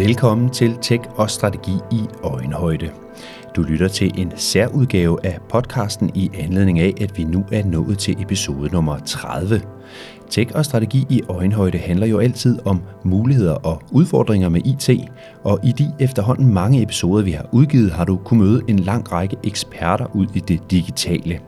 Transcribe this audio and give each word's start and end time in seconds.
Velkommen 0.00 0.50
til 0.50 0.78
Tech 0.82 1.02
og 1.16 1.30
Strategi 1.30 1.74
i 1.92 2.00
Øjenhøjde. 2.22 2.90
Du 3.56 3.62
lytter 3.62 3.88
til 3.88 4.12
en 4.18 4.32
særudgave 4.36 5.26
af 5.26 5.38
podcasten 5.48 6.10
i 6.14 6.30
anledning 6.38 6.78
af, 6.80 6.94
at 7.00 7.18
vi 7.18 7.24
nu 7.24 7.44
er 7.52 7.64
nået 7.64 7.98
til 7.98 8.22
episode 8.22 8.68
nummer 8.72 8.98
30. 8.98 9.60
Tech 10.30 10.50
og 10.54 10.64
strategi 10.64 11.06
i 11.08 11.22
øjenhøjde 11.28 11.78
handler 11.78 12.06
jo 12.06 12.18
altid 12.18 12.58
om 12.64 12.82
muligheder 13.04 13.52
og 13.52 13.82
udfordringer 13.92 14.48
med 14.48 14.60
IT, 14.66 14.90
og 15.44 15.60
i 15.64 15.72
de 15.72 15.92
efterhånden 16.00 16.54
mange 16.54 16.82
episoder, 16.82 17.24
vi 17.24 17.30
har 17.30 17.46
udgivet, 17.52 17.90
har 17.90 18.04
du 18.04 18.16
kunnet 18.16 18.46
møde 18.46 18.62
en 18.68 18.78
lang 18.78 19.12
række 19.12 19.36
eksperter 19.44 20.16
ud 20.16 20.26
i 20.34 20.40
det 20.40 20.70
digitale. 20.70 21.40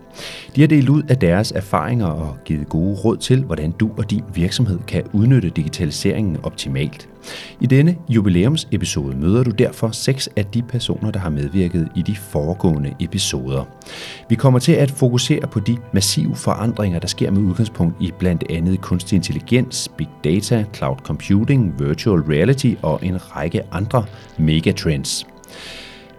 De 0.56 0.60
har 0.60 0.68
delt 0.68 0.88
ud 0.88 1.02
af 1.08 1.18
deres 1.18 1.52
erfaringer 1.52 2.06
og 2.06 2.36
givet 2.44 2.68
gode 2.68 2.94
råd 2.94 3.16
til, 3.16 3.44
hvordan 3.44 3.72
du 3.72 3.90
og 3.96 4.10
din 4.10 4.22
virksomhed 4.34 4.78
kan 4.86 5.02
udnytte 5.12 5.50
digitaliseringen 5.50 6.36
optimalt. 6.42 7.08
I 7.60 7.66
denne 7.66 7.96
jubilæumsepisode 8.08 9.16
møder 9.16 9.42
du 9.42 9.50
derfor 9.50 9.90
seks 9.90 10.28
af 10.36 10.44
de 10.46 10.62
personer, 10.62 11.10
der 11.10 11.20
har 11.20 11.30
medvirket 11.30 11.88
i 11.94 12.02
de 12.02 12.16
foregående 12.16 12.94
episoder. 13.00 13.64
Vi 14.28 14.34
kommer 14.34 14.58
til 14.58 14.72
at 14.72 14.90
fokusere 14.90 15.46
på 15.46 15.60
de 15.60 15.76
massive 15.92 16.36
forandringer, 16.36 16.98
der 16.98 17.06
sker 17.06 17.30
med 17.30 17.42
udgangspunkt 17.42 17.96
i 18.00 18.12
blandt 18.18 18.44
andet 18.50 18.80
kunstig 18.80 19.16
intelligens, 19.16 19.88
big 19.98 20.08
data, 20.24 20.64
cloud 20.74 20.96
computing, 20.96 21.74
virtual 21.78 22.20
reality 22.20 22.74
og 22.82 23.00
en 23.02 23.36
række 23.36 23.62
andre 23.72 24.04
megatrends. 24.38 25.26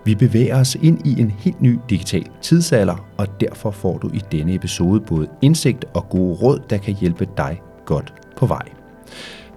Vi 0.06 0.16
bevæger 0.16 0.60
os 0.60 0.76
ind 0.82 1.08
i 1.08 1.22
en 1.22 1.32
helt 1.32 1.62
ny 1.62 1.80
digital 1.90 2.26
tidsalder, 2.42 3.06
og 3.18 3.42
derfor 3.42 3.72
får 3.72 3.98
du 3.98 4.10
i 4.14 4.22
denne 4.32 4.54
episode 4.54 5.00
både 5.00 5.28
indsigt 5.42 5.86
og 5.94 6.10
gode 6.10 6.36
råd, 6.36 6.60
der 6.70 6.78
kan 6.78 6.96
hjælpe 7.00 7.28
dig 7.38 7.62
godt 7.86 8.14
på 8.38 8.46
vej. 8.46 8.66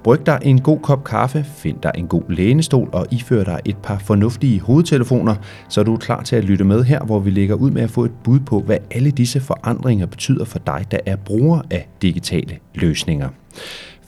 Bryg 0.06 0.26
dig 0.26 0.38
en 0.42 0.60
god 0.60 0.78
kop 0.78 1.04
kaffe, 1.04 1.44
find 1.44 1.80
dig 1.82 1.92
en 1.94 2.06
god 2.06 2.22
lænestol 2.28 2.88
og 2.92 3.06
ifør 3.10 3.44
dig 3.44 3.60
et 3.64 3.76
par 3.76 3.98
fornuftige 3.98 4.60
hovedtelefoner, 4.60 5.34
så 5.68 5.82
du 5.82 5.94
er 5.94 5.98
klar 5.98 6.22
til 6.22 6.36
at 6.36 6.44
lytte 6.44 6.64
med 6.64 6.84
her, 6.84 7.04
hvor 7.04 7.18
vi 7.18 7.30
lægger 7.30 7.54
ud 7.54 7.70
med 7.70 7.82
at 7.82 7.90
få 7.90 8.04
et 8.04 8.12
bud 8.24 8.40
på, 8.40 8.60
hvad 8.60 8.78
alle 8.90 9.10
disse 9.10 9.40
forandringer 9.40 10.06
betyder 10.06 10.44
for 10.44 10.58
dig, 10.58 10.86
der 10.90 10.98
er 11.06 11.16
bruger 11.16 11.62
af 11.70 11.88
digitale 12.02 12.58
løsninger. 12.74 13.28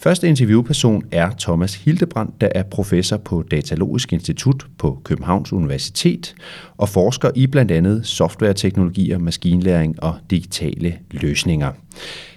Første 0.01 0.29
interviewperson 0.29 1.03
er 1.11 1.31
Thomas 1.39 1.75
Hildebrand, 1.75 2.29
der 2.41 2.49
er 2.55 2.63
professor 2.63 3.17
på 3.17 3.43
Datalogisk 3.51 4.13
Institut 4.13 4.67
på 4.79 5.01
Københavns 5.05 5.53
Universitet 5.53 6.35
og 6.77 6.89
forsker 6.89 7.31
i 7.35 7.47
blandt 7.47 7.71
andet 7.71 8.07
softwareteknologier, 8.07 9.19
maskinlæring 9.19 10.03
og 10.03 10.15
digitale 10.31 10.99
løsninger. 11.11 11.73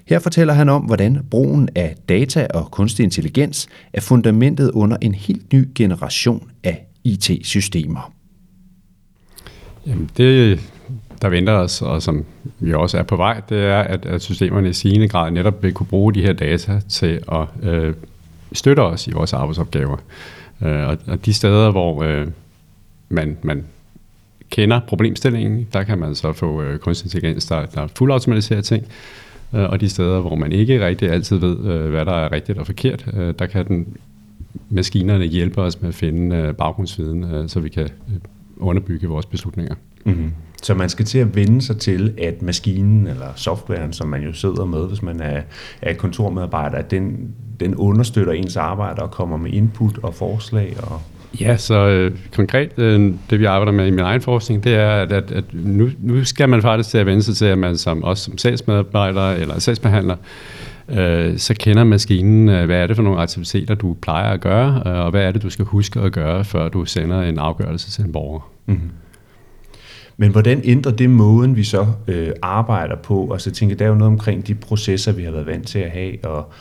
Her 0.06 0.20
fortæller 0.20 0.54
han 0.54 0.70
om, 0.70 0.82
hvordan 0.82 1.20
brugen 1.30 1.70
af 1.76 1.95
data 2.09 2.48
og 2.54 2.72
kunstig 2.72 3.04
intelligens 3.04 3.67
er 3.94 4.02
fundamentet 4.02 4.72
under 4.72 4.98
en 5.02 5.16
helt 5.16 5.54
ny 5.54 5.67
generation 5.76 6.50
af 6.64 6.86
IT-systemer. 7.04 8.14
Jamen 9.88 10.09
det, 10.17 10.59
der 11.22 11.30
venter 11.30 11.53
os, 11.53 11.81
og 11.81 12.02
som 12.02 12.25
vi 12.59 12.73
også 12.73 12.97
er 12.97 13.03
på 13.03 13.16
vej, 13.16 13.41
det 13.50 13.66
er, 13.66 13.80
at, 13.80 14.05
at 14.05 14.22
systemerne 14.22 14.69
i 14.69 14.73
sigende 14.73 15.08
grad 15.08 15.31
netop 15.31 15.64
vil 15.64 15.73
kunne 15.73 15.88
bruge 15.88 16.14
de 16.14 16.22
her 16.22 16.33
data 16.33 16.81
til 16.89 17.19
at 17.31 17.69
øh, 17.69 17.94
støtte 18.53 18.80
os 18.80 19.08
i 19.08 19.11
vores 19.11 19.33
arbejdsopgaver. 19.33 19.97
Øh, 20.61 20.88
og, 20.88 20.97
og 21.08 21.25
de 21.25 21.33
steder, 21.33 21.72
hvor 21.72 22.03
øh, 22.03 22.27
man, 23.09 23.38
man 23.42 23.66
kender 24.49 24.80
problemstillingen, 24.80 25.67
der 25.73 25.83
kan 25.83 25.97
man 25.97 26.16
så 26.16 26.33
få 26.33 26.61
øh, 26.61 26.80
kunstig 26.80 27.05
intelligens, 27.05 27.45
der, 27.45 27.66
der 27.66 27.88
fuldautomatiserer 27.88 28.61
ting. 28.61 28.86
Øh, 29.53 29.69
og 29.69 29.81
de 29.81 29.89
steder, 29.89 30.19
hvor 30.19 30.36
man 30.36 30.52
ikke 30.52 30.86
rigtig 30.86 31.09
altid 31.09 31.38
ved, 31.38 31.65
øh, 31.65 31.89
hvad 31.89 32.05
der 32.05 32.14
er 32.14 32.32
rigtigt 32.32 32.58
og 32.58 32.65
forkert, 32.65 33.05
øh, 33.14 33.33
der 33.39 33.45
kan 33.45 33.67
den 33.67 33.98
maskinerne 34.70 35.26
hjælpe 35.26 35.61
os 35.61 35.82
med 35.82 35.89
at 35.89 35.95
finde 35.95 36.36
øh, 36.36 36.55
baggrundsviden, 36.55 37.23
øh, 37.23 37.49
så 37.49 37.59
vi 37.59 37.70
kan 37.70 37.83
øh, 37.83 38.15
underbygge 38.58 39.08
vores 39.08 39.26
beslutninger. 39.26 39.76
Mm-hmm. 40.06 40.32
Så 40.64 40.73
man 40.73 40.89
skal 40.89 41.06
til 41.06 41.20
at 41.20 41.36
vende 41.36 41.62
sig 41.62 41.78
til, 41.78 42.14
at 42.17 42.42
maskinen 42.42 43.08
eller 43.08 43.28
softwaren, 43.36 43.94
som 43.94 44.08
man 44.08 44.23
jo 44.23 44.34
sidder 44.34 44.66
med, 44.66 44.88
hvis 44.88 45.02
man 45.02 45.22
er, 45.22 45.42
er 45.82 45.94
kontormedarbejder, 45.94 46.78
at 46.78 46.92
den, 46.92 47.34
den 47.60 47.76
understøtter 47.76 48.34
ens 48.34 48.58
arbejde 48.58 49.02
og 49.02 49.12
kommer 49.12 49.38
med 49.38 49.52
input 49.52 49.98
og 50.04 50.16
forslag 50.16 50.76
og 50.84 51.02
Ja, 51.39 51.58
så 51.58 51.88
øh, 51.88 52.12
konkret, 52.36 52.80
øh, 52.80 53.14
det 53.30 53.39
vi 53.39 53.45
arbejder 53.45 53.72
med 53.72 53.88
i 53.88 53.89
min 53.89 54.00
egen 54.00 54.22
forskning, 54.22 54.64
det 54.64 54.76
er, 54.76 54.89
at, 54.89 55.12
at, 55.12 55.32
at 55.32 55.44
nu, 55.54 55.89
nu 56.00 56.23
skal 56.23 56.50
man 56.50 56.62
faktisk 56.62 56.89
til 56.89 56.98
at 56.98 57.06
vende 57.06 57.23
sig 57.23 57.36
til, 57.36 57.45
at 57.45 57.58
man 57.58 57.78
som, 57.78 58.04
også 58.04 58.23
som 58.23 58.38
sagsmedarbejder 58.38 59.32
eller 59.32 59.60
sagsbehandler, 59.60 60.16
øh, 60.89 61.38
så 61.38 61.54
kender 61.60 61.83
maskinen, 61.83 62.50
øh, 62.50 62.66
hvad 62.66 62.78
er 62.78 62.88
det 62.88 62.95
for 62.95 63.04
nogle 63.04 63.20
aktiviteter, 63.20 63.76
du 63.76 63.94
plejer 64.02 64.32
at 64.32 64.42
gøre, 64.42 64.83
øh, 64.86 64.94
og 64.94 65.12
hvad 65.12 65.23
er 65.23 65.32
det, 65.32 65.44
du 65.44 65.50
skal 65.50 65.66
huske 65.66 66.00
at 66.00 66.12
gøre, 66.12 66.45
før 66.45 66.70
du 66.70 66.86
sender 66.86 67.22
en 67.22 67.38
afgørelse 67.38 67.92
til 67.92 68.06
en 68.06 68.12
borger. 68.12 68.52
Mm-hmm. 68.66 68.89
Men 70.17 70.32
hvordan 70.32 70.61
ændrer 70.64 70.92
det 70.92 71.10
måden, 71.10 71.55
vi 71.55 71.64
så 71.64 71.86
øh, 72.08 72.30
arbejder 72.42 72.95
på? 72.95 73.22
Altså, 73.22 73.33
og 73.33 73.42
så 73.42 73.52
tænker 73.52 73.73
jeg, 73.73 73.80
der 73.80 73.86
er 73.86 73.89
jo 73.89 73.95
noget 73.95 74.14
omkring 74.14 74.48
de 74.48 74.55
processer, 74.55 75.11
vi 75.11 75.23
har 75.23 75.32
været 75.32 75.45
vant 75.45 75.67
til 75.67 75.80
at 75.80 75.92
have, 75.92 76.26
og, 76.26 76.52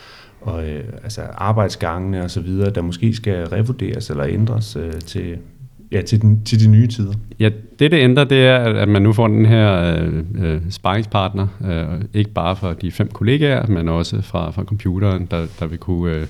og 0.41 0.69
øh, 0.69 0.83
altså 1.03 1.21
arbejdsgangene 1.21 2.23
og 2.23 2.31
så 2.31 2.41
videre, 2.41 2.69
der 2.69 2.81
måske 2.81 3.13
skal 3.13 3.47
revurderes 3.47 4.09
eller 4.09 4.25
ændres 4.25 4.75
øh, 4.75 4.93
til, 4.93 5.37
ja, 5.91 6.01
til, 6.01 6.21
den, 6.21 6.43
til 6.43 6.65
de 6.65 6.67
nye 6.67 6.87
tider? 6.87 7.13
Ja, 7.39 7.49
det 7.79 7.91
det 7.91 7.97
ændrer, 7.97 8.23
det 8.23 8.45
er, 8.45 8.57
at 8.57 8.89
man 8.89 9.01
nu 9.01 9.13
får 9.13 9.27
den 9.27 9.45
her 9.45 9.95
øh, 9.95 10.23
øh 10.41 10.61
sparringspartner, 10.69 11.47
øh, 11.65 12.01
ikke 12.13 12.31
bare 12.31 12.55
fra 12.55 12.73
de 12.73 12.91
fem 12.91 13.07
kollegaer, 13.07 13.67
men 13.67 13.89
også 13.89 14.21
fra, 14.21 14.51
fra 14.51 14.63
computeren, 14.63 15.27
der, 15.31 15.45
der 15.59 15.67
vil 15.67 15.77
kunne 15.77 16.15
øh, 16.15 16.27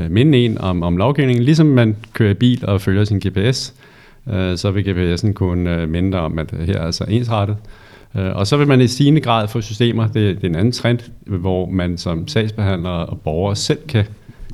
øh 0.00 0.10
minde 0.10 0.38
en 0.38 0.58
om, 0.58 0.82
om 0.82 0.96
lovgivningen, 0.96 1.44
ligesom 1.44 1.66
man 1.66 1.96
kører 2.12 2.34
bil 2.34 2.66
og 2.66 2.80
følger 2.80 3.04
sin 3.04 3.18
GPS, 3.18 3.74
øh, 3.78 3.87
Øh, 4.32 4.56
så 4.56 4.70
vil 4.70 4.82
GPS'en 4.82 5.32
kunne 5.32 5.82
øh, 5.82 5.88
minde 5.88 6.20
om, 6.20 6.38
at 6.38 6.50
her 6.50 6.74
er 6.74 6.84
altså 6.84 7.04
ensrettet. 7.08 7.56
Øh, 8.16 8.36
og 8.36 8.46
så 8.46 8.56
vil 8.56 8.68
man 8.68 8.80
i 8.80 8.86
stigende 8.86 9.20
grad 9.20 9.48
få 9.48 9.60
systemer, 9.60 10.06
det, 10.06 10.14
det 10.36 10.44
er 10.44 10.48
en 10.48 10.54
anden 10.54 10.72
trend, 10.72 10.98
hvor 11.26 11.66
man 11.66 11.98
som 11.98 12.28
sagsbehandler 12.28 12.90
og 12.90 13.20
borger 13.20 13.54
selv 13.54 13.78
kan 13.88 14.04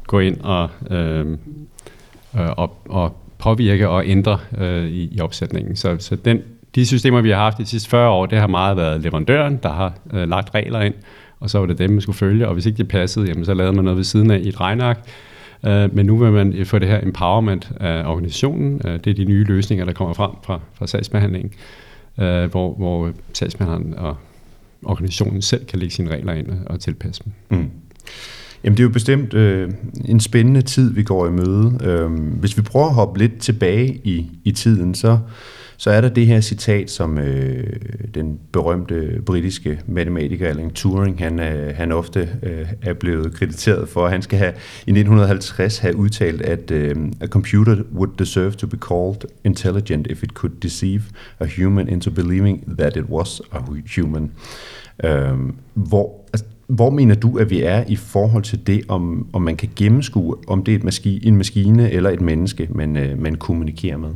gå 0.07 0.19
ind 0.19 0.41
og, 0.41 0.69
øh, 0.91 1.27
øh 1.31 2.51
og, 2.57 2.77
og 2.89 3.17
påvirke 3.39 3.89
og 3.89 4.07
ændre 4.07 4.39
øh, 4.59 4.87
i, 4.87 5.09
i 5.13 5.21
opsætningen. 5.21 5.77
Så, 5.77 5.97
så 5.99 6.17
den, 6.17 6.43
de 6.75 6.87
systemer, 6.87 7.21
vi 7.21 7.31
har 7.31 7.37
haft 7.37 7.59
de 7.59 7.67
sidste 7.67 7.91
40 7.91 8.11
år, 8.11 8.27
det 8.27 8.39
har 8.39 8.47
meget 8.47 8.77
været 8.77 9.01
leverandøren, 9.01 9.61
der 9.63 9.73
har 9.73 9.95
øh, 10.13 10.29
lagt 10.29 10.55
regler 10.55 10.81
ind, 10.81 10.95
og 11.41 11.51
så 11.51 11.59
var 11.59 11.67
det 11.67 11.79
dem, 11.79 11.91
man 11.91 12.01
skulle 12.01 12.17
følge, 12.17 12.49
og 12.49 12.55
hvis 12.55 12.67
ikke 12.67 12.79
det 12.79 12.89
passede, 12.89 13.27
jamen, 13.29 13.45
så 13.45 13.55
lavede 13.55 13.73
man 13.77 13.85
noget 13.85 13.97
ved 13.97 14.05
siden 14.05 14.31
af 14.31 14.39
i 14.39 14.49
et 14.49 14.61
regnark. 14.61 15.09
Øh, 15.67 15.95
men 15.95 16.07
nu 16.07 16.17
vil 16.17 16.33
man 16.33 16.53
øh, 16.53 16.67
få 16.67 16.79
det 16.79 16.89
her 16.89 17.03
empowerment 17.03 17.73
af 17.81 18.11
organisationen. 18.11 18.81
Øh, 18.85 18.93
det 19.05 19.07
er 19.07 19.15
de 19.15 19.25
nye 19.25 19.45
løsninger, 19.45 19.85
der 19.85 19.93
kommer 19.93 20.15
frem 20.15 20.31
fra, 20.43 20.61
fra 20.75 20.87
sagsbehandlingen 20.87 21.53
øh, 22.19 22.51
hvor, 22.51 22.75
hvor 22.75 23.13
sagsbehandleren 23.33 23.95
og 23.95 24.17
organisationen 24.83 25.43
selv 25.43 25.65
kan 25.65 25.79
lægge 25.79 25.95
sine 25.95 26.11
regler 26.11 26.33
ind 26.33 26.47
og 26.67 26.81
tilpasse 26.81 27.23
dem. 27.25 27.59
Mm. 27.59 27.71
Jamen 28.65 28.77
det 28.77 28.81
er 28.83 28.85
jo 28.85 28.93
bestemt 28.93 29.35
øh, 29.35 29.71
en 30.05 30.21
spændende 30.21 30.63
tid, 30.63 30.93
vi 30.93 31.03
går 31.03 31.27
i 31.27 31.31
møde. 31.31 31.79
Øh, 31.85 32.11
hvis 32.13 32.57
vi 32.57 32.63
prøver 32.63 32.87
at 32.87 32.95
hoppe 32.95 33.19
lidt 33.19 33.39
tilbage 33.39 34.01
i, 34.05 34.31
i 34.45 34.53
tiden, 34.53 34.95
så 34.95 35.19
så 35.77 35.91
er 35.91 36.01
der 36.01 36.09
det 36.09 36.27
her 36.27 36.41
citat, 36.41 36.91
som 36.91 37.19
øh, 37.19 37.65
den 38.15 38.39
berømte 38.53 39.23
britiske 39.27 39.81
matematiker 39.87 40.49
Alan 40.49 40.71
Turing, 40.71 41.19
han, 41.19 41.41
øh, 41.41 41.77
han 41.77 41.93
ofte 41.93 42.29
øh, 42.43 42.67
er 42.83 42.95
blevet 42.95 43.35
krediteret 43.35 43.89
for. 43.89 44.09
Han 44.09 44.23
skal 44.23 44.39
have 44.39 44.53
i 44.87 44.91
1950 44.91 45.79
have 45.79 45.97
udtalt, 45.97 46.43
at 46.43 46.71
øh, 46.71 46.97
a 47.21 47.27
computer 47.27 47.77
would 47.95 48.11
deserve 48.19 48.53
to 48.53 48.67
be 48.67 48.77
called 48.77 49.17
intelligent 49.45 50.07
if 50.07 50.23
it 50.23 50.31
could 50.31 50.53
deceive 50.63 51.03
a 51.41 51.47
human 51.57 51.89
into 51.89 52.11
believing 52.11 52.79
that 52.79 52.97
it 52.97 53.05
was 53.09 53.43
a 53.53 53.59
human. 53.97 54.31
Øh, 55.05 55.39
hvor, 55.75 56.25
altså, 56.33 56.45
hvor 56.67 56.91
mener 56.91 57.15
du, 57.15 57.39
at 57.39 57.51
vi 57.51 57.63
er 57.63 57.85
i 57.89 57.97
forhold 57.97 58.43
til 58.43 58.67
det, 58.67 58.83
om, 58.89 59.27
om 59.33 59.43
man 59.43 59.57
kan 59.57 59.69
gennemskue, 59.77 60.37
om 60.47 60.65
det 60.65 60.73
er 60.73 60.77
et 60.77 60.85
maski, 60.85 61.27
en 61.27 61.37
maskine 61.37 61.91
eller 61.91 62.11
et 62.11 62.21
menneske, 62.21 62.69
man, 62.71 62.97
øh, 62.97 63.19
man 63.19 63.35
kommunikerer 63.35 63.97
med? 63.97 64.11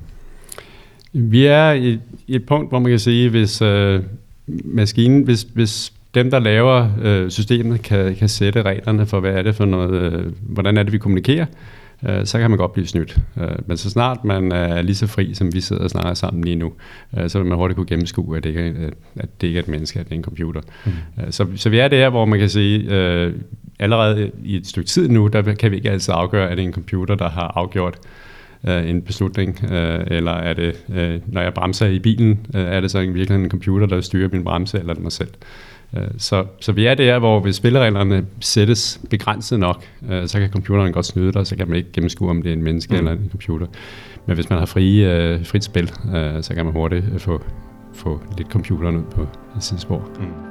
Vi 1.12 1.46
er 1.46 1.72
i, 1.72 1.98
i 2.26 2.34
et 2.34 2.46
punkt, 2.46 2.70
hvor 2.70 2.78
man 2.78 2.90
kan 2.90 2.98
sige, 2.98 3.28
hvis 3.28 3.62
øh, 3.62 4.02
maskinen, 4.64 5.22
hvis, 5.22 5.46
hvis 5.54 5.92
dem, 6.14 6.30
der 6.30 6.38
laver 6.38 6.88
øh, 7.02 7.30
systemet, 7.30 7.82
kan, 7.82 8.16
kan 8.16 8.28
sætte 8.28 8.62
reglerne 8.62 9.06
for, 9.06 9.20
hvad 9.20 9.32
er 9.32 9.42
det 9.42 9.54
for 9.54 9.64
noget, 9.64 10.12
øh, 10.12 10.32
hvordan 10.40 10.76
er 10.76 10.82
det, 10.82 10.92
vi 10.92 10.98
kommunikerer, 10.98 11.46
øh, 12.08 12.26
så 12.26 12.38
kan 12.38 12.50
man 12.50 12.58
godt 12.58 12.72
blive 12.72 12.86
snydt. 12.86 13.18
Øh, 13.40 13.48
men 13.66 13.76
så 13.76 13.90
snart 13.90 14.24
man 14.24 14.52
er 14.52 14.82
lige 14.82 14.96
så 14.96 15.06
fri, 15.06 15.34
som 15.34 15.54
vi 15.54 15.60
sidder 15.60 15.82
og 15.82 15.90
snakker 15.90 16.14
sammen 16.14 16.44
lige 16.44 16.56
nu, 16.56 16.72
øh, 17.18 17.30
så 17.30 17.38
vil 17.38 17.48
man 17.48 17.58
hurtigt 17.58 17.76
kunne 17.76 17.86
gennemskue, 17.86 18.36
at 18.36 18.44
det 18.44 18.50
ikke 18.50 18.62
er, 18.62 18.90
at 19.16 19.40
det 19.40 19.46
ikke 19.46 19.58
er 19.58 19.62
et 19.62 19.68
menneske, 19.68 20.00
at 20.00 20.06
det 20.06 20.12
er 20.12 20.16
en 20.16 20.24
computer. 20.24 20.60
Mm. 20.86 20.92
Øh, 21.22 21.32
så, 21.32 21.46
så 21.56 21.70
vi 21.70 21.78
er 21.78 21.88
der, 21.88 22.10
hvor 22.10 22.24
man 22.24 22.38
kan 22.38 22.48
sige, 22.48 22.94
øh, 22.94 23.34
allerede 23.78 24.30
i 24.44 24.56
et 24.56 24.66
stykke 24.66 24.88
tid 24.88 25.08
nu, 25.08 25.26
der 25.26 25.54
kan 25.54 25.70
vi 25.70 25.76
ikke 25.76 25.90
altid 25.90 26.14
afgøre, 26.16 26.50
at 26.50 26.56
det 26.56 26.62
er 26.62 26.66
en 26.66 26.74
computer, 26.74 27.14
der 27.14 27.28
har 27.28 27.52
afgjort, 27.56 27.94
øh, 27.96 28.27
en 28.64 29.02
beslutning, 29.02 29.64
øh, 29.72 30.00
eller 30.06 30.32
er 30.32 30.52
det, 30.54 30.84
øh, 30.94 31.20
når 31.26 31.40
jeg 31.40 31.54
bremser 31.54 31.86
i 31.86 31.98
bilen, 31.98 32.46
øh, 32.54 32.60
er 32.60 32.80
det 32.80 32.90
så 32.90 32.98
i 32.98 33.06
virkeligheden 33.06 33.44
en 33.44 33.50
computer, 33.50 33.86
der 33.86 34.00
styrer 34.00 34.28
min 34.32 34.44
bremse, 34.44 34.78
eller 34.78 34.90
er 34.90 34.94
det 34.94 35.02
mig 35.02 35.12
selv? 35.12 35.28
Øh, 35.96 36.08
så, 36.18 36.44
så 36.60 36.72
vi 36.72 36.86
er 36.86 36.94
der, 36.94 37.18
hvor 37.18 37.40
hvis 37.40 37.56
spillereglerne 37.56 38.26
sættes 38.40 39.00
begrænset 39.10 39.60
nok, 39.60 39.84
øh, 40.10 40.28
så 40.28 40.40
kan 40.40 40.50
computeren 40.50 40.92
godt 40.92 41.06
snyde 41.06 41.32
dig, 41.32 41.46
så 41.46 41.56
kan 41.56 41.68
man 41.68 41.76
ikke 41.76 41.92
gennemskue, 41.92 42.30
om 42.30 42.42
det 42.42 42.48
er 42.48 42.52
en 42.52 42.62
menneske 42.62 42.92
mm. 42.92 42.98
eller 42.98 43.12
en 43.12 43.28
computer. 43.30 43.66
Men 44.26 44.34
hvis 44.34 44.50
man 44.50 44.58
har 44.58 44.66
frie, 44.66 45.44
frit 45.44 45.64
spil, 45.64 45.88
så 46.40 46.52
kan 46.54 46.64
man 46.64 46.74
hurtigt 46.74 47.04
få, 47.18 47.42
få 47.94 48.22
lidt 48.38 48.48
computeren 48.48 48.96
ud 48.96 49.04
på 49.10 49.22
et 49.56 49.62
sidespor. 49.64 50.10
Mm. 50.20 50.47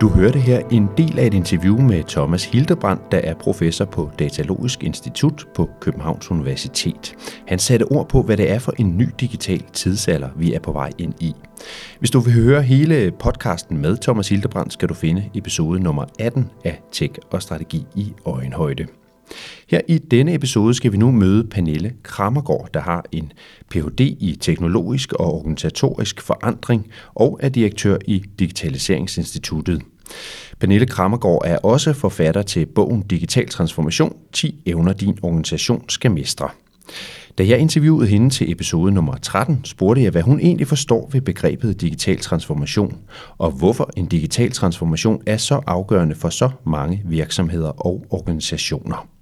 Du 0.00 0.08
hørte 0.08 0.38
her 0.38 0.68
en 0.70 0.88
del 0.96 1.18
af 1.18 1.26
et 1.26 1.34
interview 1.34 1.80
med 1.80 2.04
Thomas 2.04 2.44
Hildebrand, 2.44 3.00
der 3.10 3.18
er 3.18 3.34
professor 3.34 3.84
på 3.84 4.10
Datalogisk 4.18 4.84
Institut 4.84 5.46
på 5.54 5.70
Københavns 5.80 6.30
Universitet. 6.30 7.14
Han 7.46 7.58
satte 7.58 7.84
ord 7.84 8.08
på, 8.08 8.22
hvad 8.22 8.36
det 8.36 8.50
er 8.50 8.58
for 8.58 8.72
en 8.78 8.98
ny 8.98 9.08
digital 9.20 9.62
tidsalder, 9.72 10.28
vi 10.36 10.54
er 10.54 10.60
på 10.60 10.72
vej 10.72 10.90
ind 10.98 11.14
i. 11.20 11.34
Hvis 11.98 12.10
du 12.10 12.20
vil 12.20 12.34
høre 12.34 12.62
hele 12.62 13.12
podcasten 13.18 13.78
med 13.78 13.96
Thomas 13.96 14.28
Hildebrand, 14.28 14.70
skal 14.70 14.88
du 14.88 14.94
finde 14.94 15.30
episode 15.34 15.80
nummer 15.80 16.04
18 16.18 16.50
af 16.64 16.82
Tech 16.92 17.14
og 17.30 17.42
Strategi 17.42 17.86
i 17.94 18.12
Øjenhøjde. 18.24 18.86
Her 19.68 19.80
i 19.88 19.98
denne 19.98 20.34
episode 20.34 20.74
skal 20.74 20.92
vi 20.92 20.96
nu 20.96 21.10
møde 21.10 21.44
Pernille 21.44 21.92
Krammergaard, 22.02 22.68
der 22.74 22.80
har 22.80 23.04
en 23.12 23.32
Ph.D. 23.70 24.00
i 24.00 24.38
teknologisk 24.40 25.12
og 25.12 25.34
organisatorisk 25.34 26.20
forandring 26.20 26.86
og 27.14 27.38
er 27.42 27.48
direktør 27.48 27.98
i 28.06 28.24
Digitaliseringsinstituttet. 28.38 29.82
Pernille 30.60 30.86
Krammergaard 30.86 31.42
er 31.44 31.58
også 31.58 31.92
forfatter 31.92 32.42
til 32.42 32.66
bogen 32.66 33.02
Digital 33.02 33.48
Transformation 33.48 34.16
10 34.32 34.62
evner 34.66 34.92
din 34.92 35.18
organisation 35.22 35.88
skal 35.88 36.10
mestre. 36.10 36.48
Da 37.38 37.46
jeg 37.46 37.58
interviewede 37.58 38.06
hende 38.06 38.30
til 38.30 38.52
episode 38.52 38.92
nummer 38.92 39.16
13, 39.16 39.60
spurgte 39.64 40.02
jeg, 40.02 40.10
hvad 40.10 40.22
hun 40.22 40.40
egentlig 40.40 40.66
forstår 40.66 41.08
ved 41.12 41.20
begrebet 41.20 41.80
digital 41.80 42.18
transformation, 42.18 42.98
og 43.38 43.50
hvorfor 43.50 43.90
en 43.96 44.06
digital 44.06 44.52
transformation 44.52 45.22
er 45.26 45.36
så 45.36 45.60
afgørende 45.66 46.14
for 46.14 46.28
så 46.28 46.50
mange 46.64 47.02
virksomheder 47.04 47.86
og 47.86 48.06
organisationer. 48.10 49.15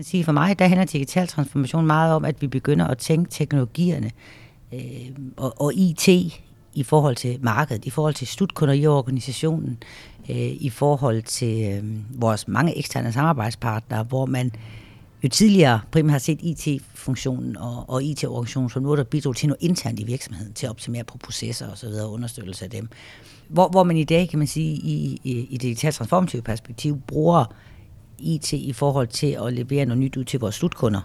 Man 0.00 0.04
sige, 0.04 0.24
for 0.24 0.32
mig 0.32 0.58
der 0.58 0.66
handler 0.66 0.84
digital 0.84 1.26
transformation 1.26 1.86
meget 1.86 2.14
om, 2.14 2.24
at 2.24 2.42
vi 2.42 2.46
begynder 2.46 2.86
at 2.86 2.98
tænke 2.98 3.30
teknologierne 3.30 4.10
øh, 4.72 5.10
og, 5.36 5.60
og 5.60 5.74
IT 5.74 6.08
i 6.74 6.82
forhold 6.82 7.16
til 7.16 7.38
markedet, 7.42 7.84
i 7.84 7.90
forhold 7.90 8.14
til 8.14 8.26
slutkunder 8.26 8.74
i 8.74 8.86
organisationen, 8.86 9.78
øh, 10.30 10.36
i 10.36 10.70
forhold 10.70 11.22
til 11.22 11.72
øh, 11.72 11.84
vores 12.20 12.48
mange 12.48 12.78
eksterne 12.78 13.12
samarbejdspartnere, 13.12 14.02
hvor 14.02 14.26
man 14.26 14.52
jo 15.24 15.28
tidligere 15.28 15.80
primært 15.90 16.12
har 16.12 16.18
set 16.18 16.38
IT-funktionen 16.42 17.56
og, 17.56 17.90
og 17.90 18.02
IT-organisationen 18.02 18.70
som 18.70 18.82
noget, 18.82 18.98
der 18.98 19.04
bidrog 19.04 19.36
til 19.36 19.48
noget 19.48 19.62
internt 19.62 20.00
i 20.00 20.04
virksomheden, 20.04 20.52
til 20.52 20.66
at 20.66 20.70
optimere 20.70 21.04
på 21.04 21.18
processer 21.18 21.70
og 21.70 21.78
så 21.78 21.86
videre, 21.86 22.06
og 22.06 22.12
understøttelse 22.12 22.64
af 22.64 22.70
dem. 22.70 22.88
Hvor, 23.48 23.68
hvor 23.68 23.84
man 23.84 23.96
i 23.96 24.04
dag, 24.04 24.28
kan 24.28 24.38
man 24.38 24.48
sige, 24.48 24.74
i, 24.74 25.20
i, 25.24 25.46
i 25.50 25.56
digitalt 25.56 25.94
transformative 25.94 26.42
perspektiv, 26.42 27.00
bruger 27.06 27.44
IT 28.20 28.52
i 28.52 28.72
forhold 28.72 29.08
til 29.08 29.38
at 29.46 29.52
levere 29.52 29.84
noget 29.84 29.98
nyt 29.98 30.16
ud 30.16 30.24
til 30.24 30.40
vores 30.40 30.54
slutkunder. 30.54 31.00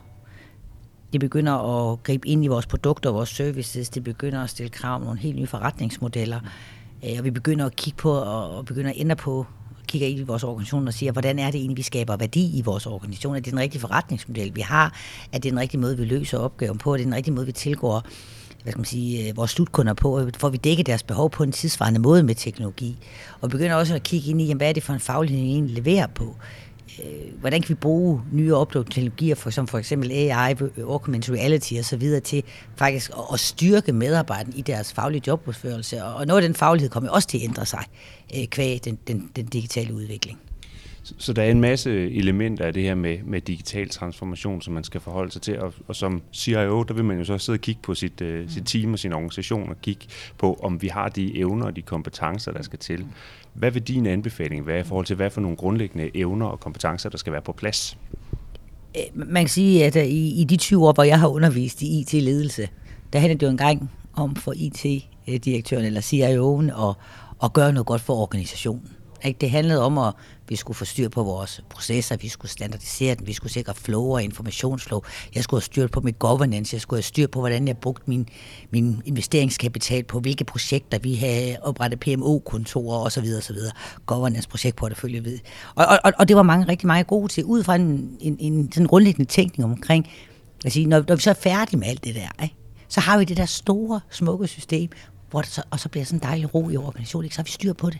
Det 1.13 1.19
begynder 1.19 1.53
at 1.53 2.03
gribe 2.03 2.27
ind 2.27 2.45
i 2.45 2.47
vores 2.47 2.65
produkter 2.65 3.09
og 3.09 3.15
vores 3.15 3.29
services. 3.29 3.89
Det 3.89 4.03
begynder 4.03 4.43
at 4.43 4.49
stille 4.49 4.69
krav 4.69 4.95
om 4.95 5.01
nogle 5.01 5.19
helt 5.19 5.35
nye 5.35 5.47
forretningsmodeller. 5.47 6.39
Øh, 7.05 7.15
og 7.17 7.23
vi 7.23 7.31
begynder 7.31 7.65
at 7.65 7.75
kigge 7.75 7.97
på 7.97 8.11
og 8.11 8.65
begynder 8.65 8.89
at 8.89 8.95
ændre 8.99 9.15
på 9.15 9.45
kigger 9.87 10.07
ind 10.07 10.19
i 10.19 10.23
vores 10.23 10.43
organisation 10.43 10.87
og 10.87 10.93
siger, 10.93 11.11
hvordan 11.11 11.39
er 11.39 11.51
det 11.51 11.59
egentlig, 11.59 11.77
vi 11.77 11.81
skaber 11.81 12.17
værdi 12.17 12.57
i 12.57 12.61
vores 12.61 12.85
organisation? 12.85 13.35
Er 13.35 13.39
det 13.39 13.51
den 13.51 13.59
rigtige 13.59 13.81
forretningsmodel, 13.81 14.55
vi 14.55 14.61
har? 14.61 14.93
Er 15.31 15.37
det 15.37 15.51
den 15.51 15.59
rigtige 15.59 15.81
måde, 15.81 15.97
vi 15.97 16.05
løser 16.05 16.37
opgaven 16.37 16.77
på? 16.77 16.93
Er 16.93 16.97
det 16.97 17.05
den 17.05 17.15
rigtige 17.15 17.33
måde, 17.33 17.45
vi 17.45 17.51
tilgår 17.51 18.03
hvad 18.63 18.71
skal 18.71 18.79
man 18.79 18.85
sige, 18.85 19.29
øh, 19.29 19.37
vores 19.37 19.51
slutkunder 19.51 19.93
på, 19.93 20.29
får 20.37 20.49
vi 20.49 20.57
dækket 20.57 20.85
deres 20.85 21.03
behov 21.03 21.29
på 21.29 21.43
en 21.43 21.51
tidsvarende 21.51 21.99
måde 21.99 22.23
med 22.23 22.35
teknologi. 22.35 22.97
Og 23.41 23.49
begynder 23.49 23.75
også 23.75 23.95
at 23.95 24.03
kigge 24.03 24.29
ind 24.29 24.41
i, 24.41 24.45
jamen, 24.45 24.57
hvad 24.57 24.69
er 24.69 24.73
det 24.73 24.83
for 24.83 24.93
en 24.93 24.99
faglighed, 24.99 25.43
vi 25.43 25.51
egentlig 25.51 25.75
leverer 25.75 26.07
på 26.07 26.35
øh, 27.03 27.39
hvordan 27.39 27.61
kan 27.61 27.69
vi 27.69 27.73
bruge 27.73 28.21
nye 28.31 28.55
upload 28.55 28.85
teknologier, 28.85 29.35
for, 29.35 29.49
som 29.49 29.67
for 29.67 29.77
eksempel 29.77 30.11
AI, 30.11 30.55
augmented 30.79 31.35
reality 31.35 31.73
og 31.79 31.85
så 31.85 31.97
videre, 31.97 32.19
til 32.19 32.43
faktisk 32.75 33.11
at, 33.11 33.23
at 33.33 33.39
styrke 33.39 33.91
medarbejderne 33.91 34.53
i 34.55 34.61
deres 34.61 34.93
faglige 34.93 35.21
jobudførelse. 35.27 36.03
Og, 36.03 36.15
og 36.15 36.25
noget 36.25 36.41
af 36.41 36.47
den 36.47 36.55
faglighed 36.55 36.89
kommer 36.89 37.09
også 37.09 37.27
til 37.27 37.37
at 37.37 37.43
ændre 37.43 37.65
sig 37.65 37.83
øh, 38.37 38.45
kvæg 38.47 38.81
den, 38.85 38.97
den, 39.07 39.31
den 39.35 39.45
digitale 39.45 39.93
udvikling. 39.93 40.39
Så 41.17 41.33
der 41.33 41.43
er 41.43 41.51
en 41.51 41.61
masse 41.61 42.11
elementer 42.11 42.65
af 42.65 42.73
det 42.73 42.83
her 42.83 42.95
med, 42.95 43.17
med 43.23 43.41
digital 43.41 43.89
transformation, 43.89 44.61
som 44.61 44.73
man 44.73 44.83
skal 44.83 45.01
forholde 45.01 45.31
sig 45.31 45.41
til. 45.41 45.59
Og, 45.59 45.73
og 45.87 45.95
som 45.95 46.21
CIO, 46.33 46.83
der 46.83 46.93
vil 46.93 47.05
man 47.05 47.17
jo 47.17 47.23
så 47.23 47.37
sidde 47.37 47.57
og 47.57 47.61
kigge 47.61 47.81
på 47.81 47.95
sit, 47.95 48.21
uh, 48.21 48.49
sit 48.49 48.65
team 48.65 48.93
og 48.93 48.99
sin 48.99 49.13
organisation 49.13 49.69
og 49.69 49.81
kigge 49.81 50.05
på, 50.37 50.59
om 50.63 50.81
vi 50.81 50.87
har 50.87 51.09
de 51.09 51.37
evner 51.37 51.65
og 51.65 51.75
de 51.75 51.81
kompetencer, 51.81 52.51
der 52.51 52.63
skal 52.63 52.79
til. 52.79 53.05
Hvad 53.53 53.71
vil 53.71 53.81
din 53.81 54.05
anbefaling 54.05 54.67
være 54.67 54.79
i 54.79 54.83
forhold 54.83 55.05
til, 55.05 55.15
hvad 55.15 55.29
for 55.29 55.41
nogle 55.41 55.57
grundlæggende 55.57 56.11
evner 56.13 56.45
og 56.45 56.59
kompetencer, 56.59 57.09
der 57.09 57.17
skal 57.17 57.33
være 57.33 57.41
på 57.41 57.51
plads? 57.51 57.97
Øh, 58.97 59.27
man 59.27 59.43
kan 59.43 59.49
sige, 59.49 59.85
at 59.85 59.95
øh, 59.95 60.05
i, 60.05 60.41
i 60.41 60.43
de 60.43 60.57
20 60.57 60.87
år, 60.87 60.93
hvor 60.93 61.03
jeg 61.03 61.19
har 61.19 61.27
undervist 61.27 61.81
i 61.81 61.99
IT-ledelse, 61.99 62.69
der 63.13 63.19
handler 63.19 63.37
det 63.37 63.45
jo 63.45 63.51
engang 63.51 63.91
om 64.13 64.35
for 64.35 64.53
IT-direktøren 64.55 65.85
eller 65.85 66.01
CIO'en 66.01 66.89
at, 66.89 66.95
at 67.43 67.53
gøre 67.53 67.73
noget 67.73 67.85
godt 67.87 68.01
for 68.01 68.13
organisationen. 68.13 68.94
Ikke? 69.23 69.37
Det 69.41 69.51
handlede 69.51 69.81
om, 69.81 69.97
at 69.97 70.13
vi 70.47 70.55
skulle 70.55 70.77
få 70.77 70.85
styr 70.85 71.09
på 71.09 71.23
vores 71.23 71.61
processer, 71.69 72.17
vi 72.17 72.27
skulle 72.27 72.51
standardisere 72.51 73.15
den, 73.15 73.27
vi 73.27 73.33
skulle 73.33 73.53
sikre 73.53 73.75
flow 73.75 74.03
og 74.03 74.23
informationsflow. 74.23 75.01
Jeg 75.35 75.43
skulle 75.43 75.57
have 75.57 75.65
styr 75.65 75.87
på 75.87 76.01
mit 76.01 76.19
governance, 76.19 76.73
jeg 76.73 76.81
skulle 76.81 76.97
have 76.97 77.03
styr 77.03 77.27
på, 77.27 77.39
hvordan 77.39 77.67
jeg 77.67 77.77
brugte 77.77 78.03
min, 78.05 78.27
min 78.69 79.01
investeringskapital 79.05 80.03
på, 80.03 80.19
hvilke 80.19 80.43
projekter 80.43 80.99
vi 80.99 81.15
havde 81.15 81.57
oprettet 81.61 81.99
PMO-kontorer 81.99 83.05
osv. 83.05 83.25
osv. 83.37 83.57
Governance 84.05 84.49
projektportefølje 84.49 85.23
ved. 85.23 85.39
Og, 85.75 85.85
og, 85.85 86.13
og, 86.19 86.27
det 86.27 86.35
var 86.35 86.43
mange 86.43 86.67
rigtig 86.67 86.87
meget 86.87 87.07
gode 87.07 87.27
til, 87.27 87.43
ud 87.43 87.63
fra 87.63 87.75
en, 87.75 88.17
en, 88.19 88.37
en 88.39 88.71
sådan 88.71 88.87
grundlæggende 88.87 89.31
tænkning 89.31 89.71
omkring, 89.71 90.07
at 90.65 90.71
sige, 90.71 90.85
når, 90.85 91.03
når 91.07 91.15
vi 91.15 91.21
så 91.21 91.29
er 91.29 91.33
færdige 91.33 91.79
med 91.79 91.87
alt 91.87 92.03
det 92.03 92.15
der, 92.15 92.43
ikke? 92.43 92.55
så 92.87 92.99
har 92.99 93.17
vi 93.17 93.23
det 93.23 93.37
der 93.37 93.45
store, 93.45 93.99
smukke 94.09 94.47
system, 94.47 94.89
hvor 95.29 95.41
det 95.41 95.51
så, 95.51 95.61
og 95.69 95.79
så 95.79 95.89
bliver 95.89 96.05
sådan 96.05 96.17
en 96.17 96.23
dejlig 96.23 96.55
ro 96.55 96.69
i 96.69 96.77
organisationen, 96.77 97.25
ikke? 97.25 97.35
så 97.35 97.41
har 97.41 97.43
vi 97.43 97.51
styr 97.51 97.73
på 97.73 97.89
det. 97.89 97.99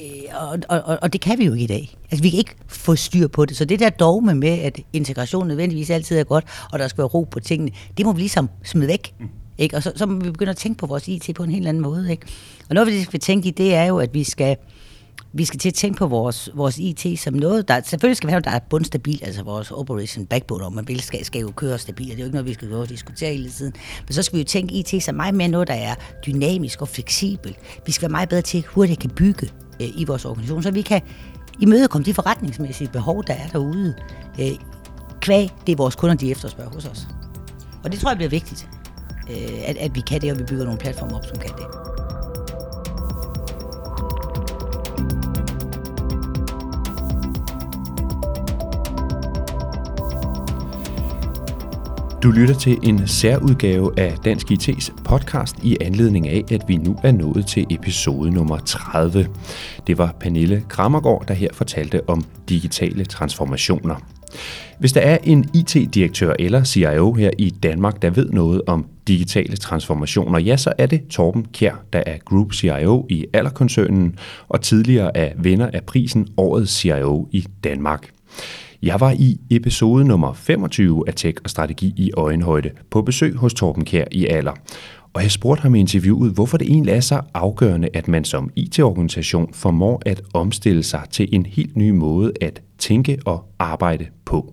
Øh, 0.00 0.58
og, 0.68 0.82
og, 0.84 0.98
og 1.02 1.12
det 1.12 1.20
kan 1.20 1.38
vi 1.38 1.44
jo 1.44 1.52
ikke 1.52 1.64
i 1.64 1.66
dag. 1.66 1.96
Altså, 2.10 2.22
vi 2.22 2.30
kan 2.30 2.38
ikke 2.38 2.54
få 2.66 2.96
styr 2.96 3.28
på 3.28 3.44
det. 3.44 3.56
Så 3.56 3.64
det 3.64 3.80
der 3.80 3.90
dogme 3.90 4.34
med, 4.34 4.58
at 4.58 4.80
integration 4.92 5.48
nødvendigvis 5.48 5.90
altid 5.90 6.18
er 6.18 6.24
godt, 6.24 6.44
og 6.72 6.78
der 6.78 6.88
skal 6.88 6.98
være 6.98 7.08
ro 7.08 7.22
på 7.30 7.40
tingene, 7.40 7.70
det 7.96 8.06
må 8.06 8.12
vi 8.12 8.20
ligesom 8.20 8.50
smide 8.64 8.88
væk. 8.88 9.14
Mm. 9.20 9.28
Ikke? 9.58 9.76
Og 9.76 9.82
så, 9.82 9.92
så 9.96 10.06
må 10.06 10.20
vi 10.20 10.30
begynde 10.30 10.50
at 10.50 10.56
tænke 10.56 10.78
på 10.78 10.86
vores 10.86 11.08
IT 11.08 11.30
på 11.34 11.42
en 11.42 11.50
helt 11.50 11.68
anden 11.68 11.82
måde. 11.82 12.10
Ikke? 12.10 12.26
Og 12.68 12.74
noget, 12.74 12.92
vi 12.92 13.02
skal 13.02 13.20
tænke 13.20 13.48
i, 13.48 13.50
det 13.50 13.74
er 13.74 13.84
jo, 13.84 13.98
at 13.98 14.14
vi 14.14 14.24
skal, 14.24 14.56
vi 15.32 15.44
skal 15.44 15.60
til 15.60 15.68
at 15.68 15.74
tænke 15.74 15.98
på 15.98 16.06
vores, 16.06 16.50
vores 16.54 16.78
IT 16.78 17.20
som 17.20 17.34
noget, 17.34 17.68
der 17.68 17.80
selvfølgelig 17.84 18.16
skal 18.16 18.26
være 18.26 18.34
noget, 18.34 18.44
der 18.44 18.50
er 18.50 18.58
bundstabilt, 18.70 19.26
altså 19.26 19.42
vores 19.42 19.70
operation 19.70 20.26
backbone, 20.26 20.64
og 20.64 20.72
man 20.72 20.88
vil 20.88 21.00
skal, 21.00 21.24
skal 21.24 21.40
jo 21.40 21.50
køre 21.56 21.78
stabilt, 21.78 22.10
det 22.10 22.16
er 22.16 22.18
jo 22.18 22.24
ikke 22.24 22.34
noget, 22.34 22.48
vi 22.48 22.54
skal 22.54 22.68
gå 22.68 22.80
og 22.80 22.88
diskutere 22.88 23.32
hele 23.32 23.50
tiden. 23.50 23.72
Men 24.06 24.14
så 24.14 24.22
skal 24.22 24.36
vi 24.36 24.40
jo 24.42 24.46
tænke 24.46 24.74
IT 24.74 25.02
som 25.02 25.14
meget 25.14 25.34
mere 25.34 25.48
noget, 25.48 25.68
der 25.68 25.74
er 25.74 25.94
dynamisk 26.26 26.82
og 26.82 26.88
fleksibelt. 26.88 27.56
Vi 27.86 27.92
skal 27.92 28.02
være 28.02 28.12
meget 28.12 28.28
bedre 28.28 28.42
til, 28.42 28.64
hurtigt 28.68 29.00
kan 29.00 29.10
bygge 29.10 29.50
øh, 29.80 29.88
i 30.00 30.04
vores 30.04 30.24
organisation, 30.24 30.62
så 30.62 30.70
vi 30.70 30.82
kan 30.82 31.02
imødekomme 31.60 32.04
de 32.04 32.14
forretningsmæssige 32.14 32.88
behov, 32.88 33.24
der 33.26 33.34
er 33.34 33.48
derude. 33.52 33.94
Øh, 34.40 34.50
kvæg, 35.20 35.50
det 35.66 35.72
er 35.72 35.76
vores 35.76 35.94
kunder, 35.94 36.14
de 36.14 36.30
efterspørger 36.30 36.70
hos 36.70 36.84
os. 36.84 37.06
Og 37.84 37.92
det 37.92 38.00
tror 38.00 38.10
jeg 38.10 38.16
bliver 38.16 38.30
vigtigt, 38.30 38.68
øh, 39.30 39.58
at, 39.66 39.76
at 39.76 39.94
vi 39.94 40.00
kan 40.00 40.20
det, 40.20 40.32
og 40.32 40.38
vi 40.38 40.44
bygger 40.44 40.64
nogle 40.64 40.78
platforme 40.78 41.16
op, 41.16 41.26
som 41.26 41.38
kan 41.38 41.50
det. 41.50 41.95
Du 52.26 52.30
lytter 52.30 52.54
til 52.54 52.78
en 52.82 53.08
særudgave 53.08 53.98
af 53.98 54.16
Dansk 54.24 54.50
IT's 54.50 55.02
podcast 55.04 55.56
i 55.62 55.76
anledning 55.80 56.28
af, 56.28 56.44
at 56.50 56.64
vi 56.68 56.76
nu 56.76 56.96
er 57.02 57.12
nået 57.12 57.46
til 57.46 57.66
episode 57.70 58.30
nummer 58.30 58.58
30. 58.58 59.28
Det 59.86 59.98
var 59.98 60.14
Pernille 60.20 60.64
Krammergaard, 60.68 61.24
der 61.28 61.34
her 61.34 61.48
fortalte 61.52 62.08
om 62.08 62.24
digitale 62.48 63.04
transformationer. 63.04 63.96
Hvis 64.78 64.92
der 64.92 65.00
er 65.00 65.18
en 65.24 65.50
IT-direktør 65.54 66.34
eller 66.38 66.64
CIO 66.64 67.12
her 67.12 67.30
i 67.38 67.50
Danmark, 67.50 68.02
der 68.02 68.10
ved 68.10 68.30
noget 68.30 68.62
om 68.66 68.86
digitale 69.08 69.56
transformationer, 69.56 70.38
ja, 70.38 70.56
så 70.56 70.72
er 70.78 70.86
det 70.86 71.08
Torben 71.08 71.46
Kjær, 71.52 71.84
der 71.92 72.02
er 72.06 72.18
Group 72.24 72.54
CIO 72.54 73.06
i 73.10 73.26
Allerkoncernen 73.32 74.18
og 74.48 74.60
tidligere 74.60 75.16
er 75.16 75.32
vinder 75.38 75.70
af 75.72 75.84
prisen 75.84 76.28
Årets 76.36 76.72
CIO 76.72 77.28
i 77.32 77.46
Danmark. 77.64 78.10
Jeg 78.82 79.00
var 79.00 79.10
i 79.10 79.40
episode 79.50 80.04
nummer 80.04 80.32
25 80.32 81.04
af 81.06 81.14
Tech 81.14 81.38
og 81.44 81.50
Strategi 81.50 81.94
i 81.96 82.12
Øjenhøjde 82.16 82.70
på 82.90 83.02
besøg 83.02 83.34
hos 83.36 83.54
Torben 83.54 83.84
Kær 83.84 84.04
i 84.12 84.26
Aller. 84.26 84.52
Og 85.12 85.22
jeg 85.22 85.30
spurgte 85.30 85.62
ham 85.62 85.74
i 85.74 85.80
interviewet, 85.80 86.32
hvorfor 86.32 86.56
det 86.56 86.68
egentlig 86.68 86.92
er 86.92 87.00
så 87.00 87.20
afgørende, 87.34 87.88
at 87.94 88.08
man 88.08 88.24
som 88.24 88.50
IT-organisation 88.56 89.54
formår 89.54 90.02
at 90.06 90.22
omstille 90.34 90.82
sig 90.82 91.02
til 91.10 91.28
en 91.32 91.46
helt 91.46 91.76
ny 91.76 91.90
måde 91.90 92.32
at 92.40 92.62
tænke 92.78 93.18
og 93.24 93.44
arbejde 93.58 94.06
på. 94.24 94.52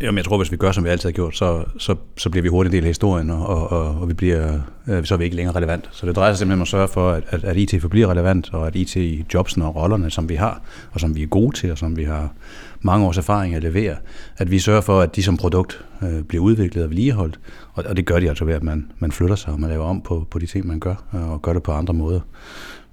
Jamen, 0.00 0.16
jeg 0.16 0.24
tror, 0.24 0.36
hvis 0.36 0.52
vi 0.52 0.56
gør, 0.56 0.72
som 0.72 0.84
vi 0.84 0.88
altid 0.88 1.08
har 1.08 1.12
gjort, 1.12 1.36
så, 1.36 1.64
så, 1.78 1.94
så 2.16 2.30
bliver 2.30 2.42
vi 2.42 2.48
hurtigt 2.48 2.74
en 2.74 2.76
del 2.76 2.84
af 2.84 2.90
historien, 2.90 3.30
og, 3.30 3.70
og, 3.70 4.00
og 4.00 4.08
vi 4.08 4.14
bliver, 4.14 4.60
øh, 4.88 5.04
så 5.04 5.14
er 5.14 5.18
vi 5.18 5.24
ikke 5.24 5.36
længere 5.36 5.56
relevant. 5.56 5.88
Så 5.92 6.06
det 6.06 6.16
drejer 6.16 6.32
sig 6.32 6.38
simpelthen 6.38 6.58
om 6.58 6.62
at 6.62 6.68
sørge 6.68 6.88
for, 6.88 7.10
at, 7.10 7.24
at, 7.28 7.44
at 7.44 7.56
IT 7.56 7.80
forbliver 7.80 8.10
relevant, 8.10 8.54
og 8.54 8.66
at 8.66 8.76
IT-jobsene 8.76 9.64
og 9.64 9.76
rollerne, 9.76 10.10
som 10.10 10.28
vi 10.28 10.34
har, 10.34 10.62
og 10.92 11.00
som 11.00 11.16
vi 11.16 11.22
er 11.22 11.26
gode 11.26 11.56
til, 11.56 11.72
og 11.72 11.78
som 11.78 11.96
vi 11.96 12.04
har 12.04 12.32
mange 12.80 13.06
års 13.06 13.18
erfaring 13.18 13.54
at 13.54 13.62
levere, 13.62 13.96
at 14.38 14.50
vi 14.50 14.58
sørger 14.58 14.80
for, 14.80 15.00
at 15.00 15.16
de 15.16 15.22
som 15.22 15.36
produkt 15.36 15.84
øh, 16.02 16.22
bliver 16.22 16.44
udviklet 16.44 16.84
og 16.84 16.90
vedligeholdt, 16.90 17.40
og, 17.72 17.84
og 17.88 17.96
det 17.96 18.06
gør 18.06 18.20
de 18.20 18.28
altså 18.28 18.44
ved, 18.44 18.54
at 18.54 18.62
man, 18.62 18.92
man 18.98 19.12
flytter 19.12 19.36
sig, 19.36 19.52
og 19.52 19.60
man 19.60 19.70
laver 19.70 19.84
om 19.84 20.00
på, 20.00 20.26
på 20.30 20.38
de 20.38 20.46
ting, 20.46 20.66
man 20.66 20.80
gør, 20.80 20.94
øh, 21.14 21.30
og 21.30 21.42
gør 21.42 21.52
det 21.52 21.62
på 21.62 21.72
andre 21.72 21.94
måder. 21.94 22.20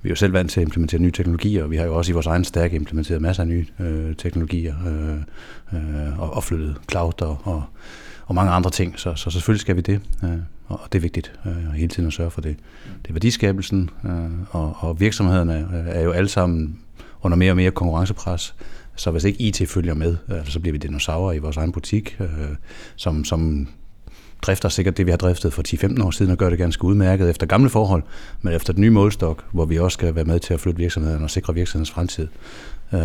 Vi 0.03 0.07
er 0.07 0.11
jo 0.11 0.15
selv 0.15 0.33
vant 0.33 0.51
til 0.51 0.59
at 0.59 0.65
implementere 0.65 1.01
nye 1.01 1.11
teknologier, 1.11 1.63
og 1.63 1.71
vi 1.71 1.77
har 1.77 1.85
jo 1.85 1.95
også 1.95 2.11
i 2.11 2.13
vores 2.13 2.25
egen 2.25 2.43
stærk 2.43 2.73
implementeret 2.73 3.21
masser 3.21 3.43
af 3.43 3.47
nye 3.47 3.65
øh, 3.79 4.15
teknologier, 4.15 4.75
øh, 4.87 5.17
øh, 5.79 6.19
og, 6.19 6.33
og 6.33 6.43
flyttet 6.43 6.77
cloud 6.91 7.21
og, 7.21 7.37
og, 7.43 7.63
og 8.25 8.35
mange 8.35 8.51
andre 8.51 8.69
ting, 8.69 8.99
så, 8.99 9.15
så 9.15 9.29
selvfølgelig 9.31 9.61
skal 9.61 9.75
vi 9.75 9.81
det, 9.81 10.01
øh, 10.23 10.29
og 10.67 10.79
det 10.91 10.99
er 10.99 11.01
vigtigt 11.01 11.39
øh, 11.45 11.71
hele 11.71 11.87
tiden 11.87 12.07
at 12.07 12.13
sørge 12.13 12.31
for 12.31 12.41
det. 12.41 12.57
Det 13.01 13.09
er 13.09 13.13
værdiskabelsen, 13.13 13.89
øh, 14.05 14.31
og, 14.49 14.75
og 14.79 14.99
virksomhederne 14.99 15.69
øh, 15.73 15.95
er 15.95 16.01
jo 16.01 16.11
alle 16.11 16.29
sammen 16.29 16.79
under 17.21 17.37
mere 17.37 17.51
og 17.51 17.55
mere 17.55 17.71
konkurrencepres, 17.71 18.55
så 18.95 19.11
hvis 19.11 19.23
ikke 19.23 19.41
IT 19.41 19.69
følger 19.69 19.93
med, 19.93 20.17
øh, 20.31 20.45
så 20.45 20.59
bliver 20.59 20.71
vi 20.71 20.77
dinosaurer 20.77 21.33
i 21.33 21.37
vores 21.37 21.57
egen 21.57 21.71
butik, 21.71 22.17
øh, 22.19 22.27
som, 22.95 23.25
som 23.25 23.67
drifter 24.43 24.69
sikkert 24.69 24.97
det, 24.97 25.05
vi 25.05 25.11
har 25.11 25.17
driftet 25.17 25.53
for 25.53 25.63
10-15 25.67 26.05
år 26.05 26.11
siden, 26.11 26.31
og 26.31 26.37
gør 26.37 26.49
det 26.49 26.57
ganske 26.57 26.85
udmærket 26.85 27.29
efter 27.29 27.45
gamle 27.45 27.69
forhold, 27.69 28.03
men 28.41 28.53
efter 28.53 28.73
den 28.73 28.81
nye 28.81 28.89
målstok, 28.89 29.43
hvor 29.51 29.65
vi 29.65 29.79
også 29.79 29.95
skal 29.95 30.15
være 30.15 30.25
med 30.25 30.39
til 30.39 30.53
at 30.53 30.59
flytte 30.59 30.77
virksomheden 30.77 31.23
og 31.23 31.29
sikre 31.29 31.53
virksomhedens 31.53 31.91
fremtid, 31.91 32.27
øh, 32.93 32.99
i 32.99 33.01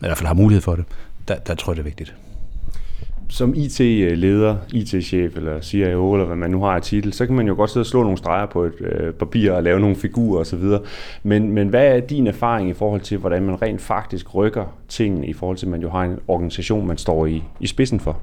hvert 0.00 0.18
fald 0.18 0.26
har 0.26 0.34
mulighed 0.34 0.62
for 0.62 0.76
det, 0.76 0.84
der, 1.28 1.34
der 1.34 1.54
tror 1.54 1.72
jeg, 1.72 1.76
det 1.76 1.82
er 1.82 1.84
vigtigt. 1.84 2.14
Som 3.28 3.54
IT-leder, 3.56 4.56
IT-chef 4.72 5.36
eller 5.36 5.60
CIO, 5.60 6.12
eller 6.12 6.26
hvad 6.26 6.36
man 6.36 6.50
nu 6.50 6.62
har 6.62 6.70
af 6.70 6.82
titel, 6.82 7.12
så 7.12 7.26
kan 7.26 7.34
man 7.34 7.46
jo 7.46 7.54
godt 7.54 7.70
sidde 7.70 7.82
og 7.82 7.86
slå 7.86 8.02
nogle 8.02 8.18
streger 8.18 8.46
på 8.46 8.64
et 8.64 8.72
øh, 8.80 9.12
papir 9.12 9.52
og 9.52 9.62
lave 9.62 9.80
nogle 9.80 9.96
figurer 9.96 10.40
osv. 10.40 10.64
Men, 11.22 11.52
men 11.52 11.68
hvad 11.68 11.86
er 11.86 12.00
din 12.00 12.26
erfaring 12.26 12.70
i 12.70 12.72
forhold 12.72 13.00
til, 13.00 13.18
hvordan 13.18 13.42
man 13.42 13.62
rent 13.62 13.80
faktisk 13.80 14.34
rykker 14.34 14.78
tingene, 14.88 15.26
i 15.26 15.32
forhold 15.32 15.56
til, 15.56 15.66
at 15.66 15.70
man 15.70 15.82
jo 15.82 15.90
har 15.90 16.02
en 16.02 16.18
organisation, 16.28 16.86
man 16.86 16.98
står 16.98 17.26
i, 17.26 17.42
i 17.60 17.66
spidsen 17.66 18.00
for? 18.00 18.22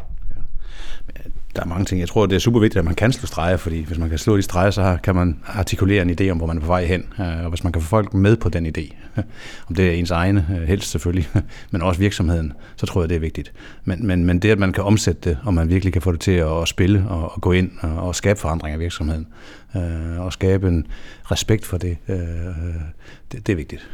Der 1.59 1.65
er 1.65 1.69
mange 1.69 1.85
ting. 1.85 1.99
Jeg 1.99 2.09
tror, 2.09 2.25
det 2.25 2.35
er 2.35 2.39
super 2.39 2.59
vigtigt, 2.59 2.79
at 2.79 2.85
man 2.85 2.95
kan 2.95 3.11
slå 3.11 3.27
streger, 3.27 3.57
fordi 3.57 3.83
hvis 3.83 3.97
man 3.97 4.09
kan 4.09 4.17
slå 4.17 4.37
de 4.37 4.41
streger, 4.41 4.71
så 4.71 4.97
kan 5.03 5.15
man 5.15 5.39
artikulere 5.45 6.01
en 6.01 6.09
idé 6.21 6.29
om, 6.29 6.37
hvor 6.37 6.47
man 6.47 6.57
er 6.57 6.61
på 6.61 6.67
vej 6.67 6.85
hen. 6.85 7.03
Øh, 7.19 7.43
og 7.43 7.49
hvis 7.49 7.63
man 7.63 7.73
kan 7.73 7.81
få 7.81 7.87
folk 7.87 8.13
med 8.13 8.37
på 8.37 8.49
den 8.49 8.65
idé, 8.65 8.95
om 9.69 9.75
det 9.75 9.87
er 9.87 9.91
ens 9.91 10.11
egne, 10.11 10.47
øh, 10.61 10.67
helst 10.67 10.91
selvfølgelig, 10.91 11.29
men 11.71 11.81
også 11.81 11.99
virksomheden, 11.99 12.53
så 12.75 12.85
tror 12.85 13.01
jeg, 13.01 13.09
det 13.09 13.15
er 13.15 13.19
vigtigt. 13.19 13.53
Men, 13.83 14.07
men, 14.07 14.25
men 14.25 14.39
det, 14.39 14.49
at 14.49 14.59
man 14.59 14.73
kan 14.73 14.83
omsætte 14.83 15.29
det, 15.29 15.37
og 15.43 15.53
man 15.53 15.69
virkelig 15.69 15.93
kan 15.93 16.01
få 16.01 16.11
det 16.11 16.19
til 16.19 16.31
at 16.31 16.67
spille 16.67 17.05
og, 17.09 17.35
og 17.35 17.41
gå 17.41 17.51
ind 17.51 17.71
og, 17.81 17.95
og 17.95 18.15
skabe 18.15 18.39
forandring 18.39 18.73
af 18.73 18.79
virksomheden, 18.79 19.27
øh, 19.75 20.19
og 20.19 20.33
skabe 20.33 20.67
en 20.67 20.87
respekt 21.31 21.65
for 21.65 21.77
det, 21.77 21.97
øh, 22.07 22.17
det, 23.31 23.47
det 23.47 23.49
er 23.49 23.55
vigtigt. 23.55 23.89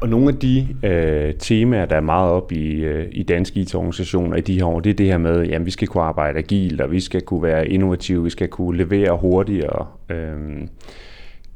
Og 0.00 0.08
nogle 0.08 0.28
af 0.28 0.34
de 0.34 0.68
øh, 0.82 1.34
temaer, 1.34 1.86
der 1.86 1.96
er 1.96 2.00
meget 2.00 2.30
op 2.30 2.52
i, 2.52 2.84
øh, 2.84 3.08
i 3.12 3.22
danske 3.22 3.60
IT-organisationer 3.60 4.36
i 4.36 4.40
de 4.40 4.54
her 4.54 4.64
år, 4.64 4.80
det 4.80 4.90
er 4.90 4.94
det 4.94 5.06
her 5.06 5.18
med, 5.18 5.50
at 5.52 5.66
vi 5.66 5.70
skal 5.70 5.88
kunne 5.88 6.02
arbejde 6.02 6.38
agilt, 6.38 6.80
og 6.80 6.90
vi 6.90 7.00
skal 7.00 7.22
kunne 7.22 7.42
være 7.42 7.68
innovative, 7.68 8.24
vi 8.24 8.30
skal 8.30 8.48
kunne 8.48 8.78
levere 8.78 9.16
hurtigere. 9.16 9.86
Øh, 10.10 10.66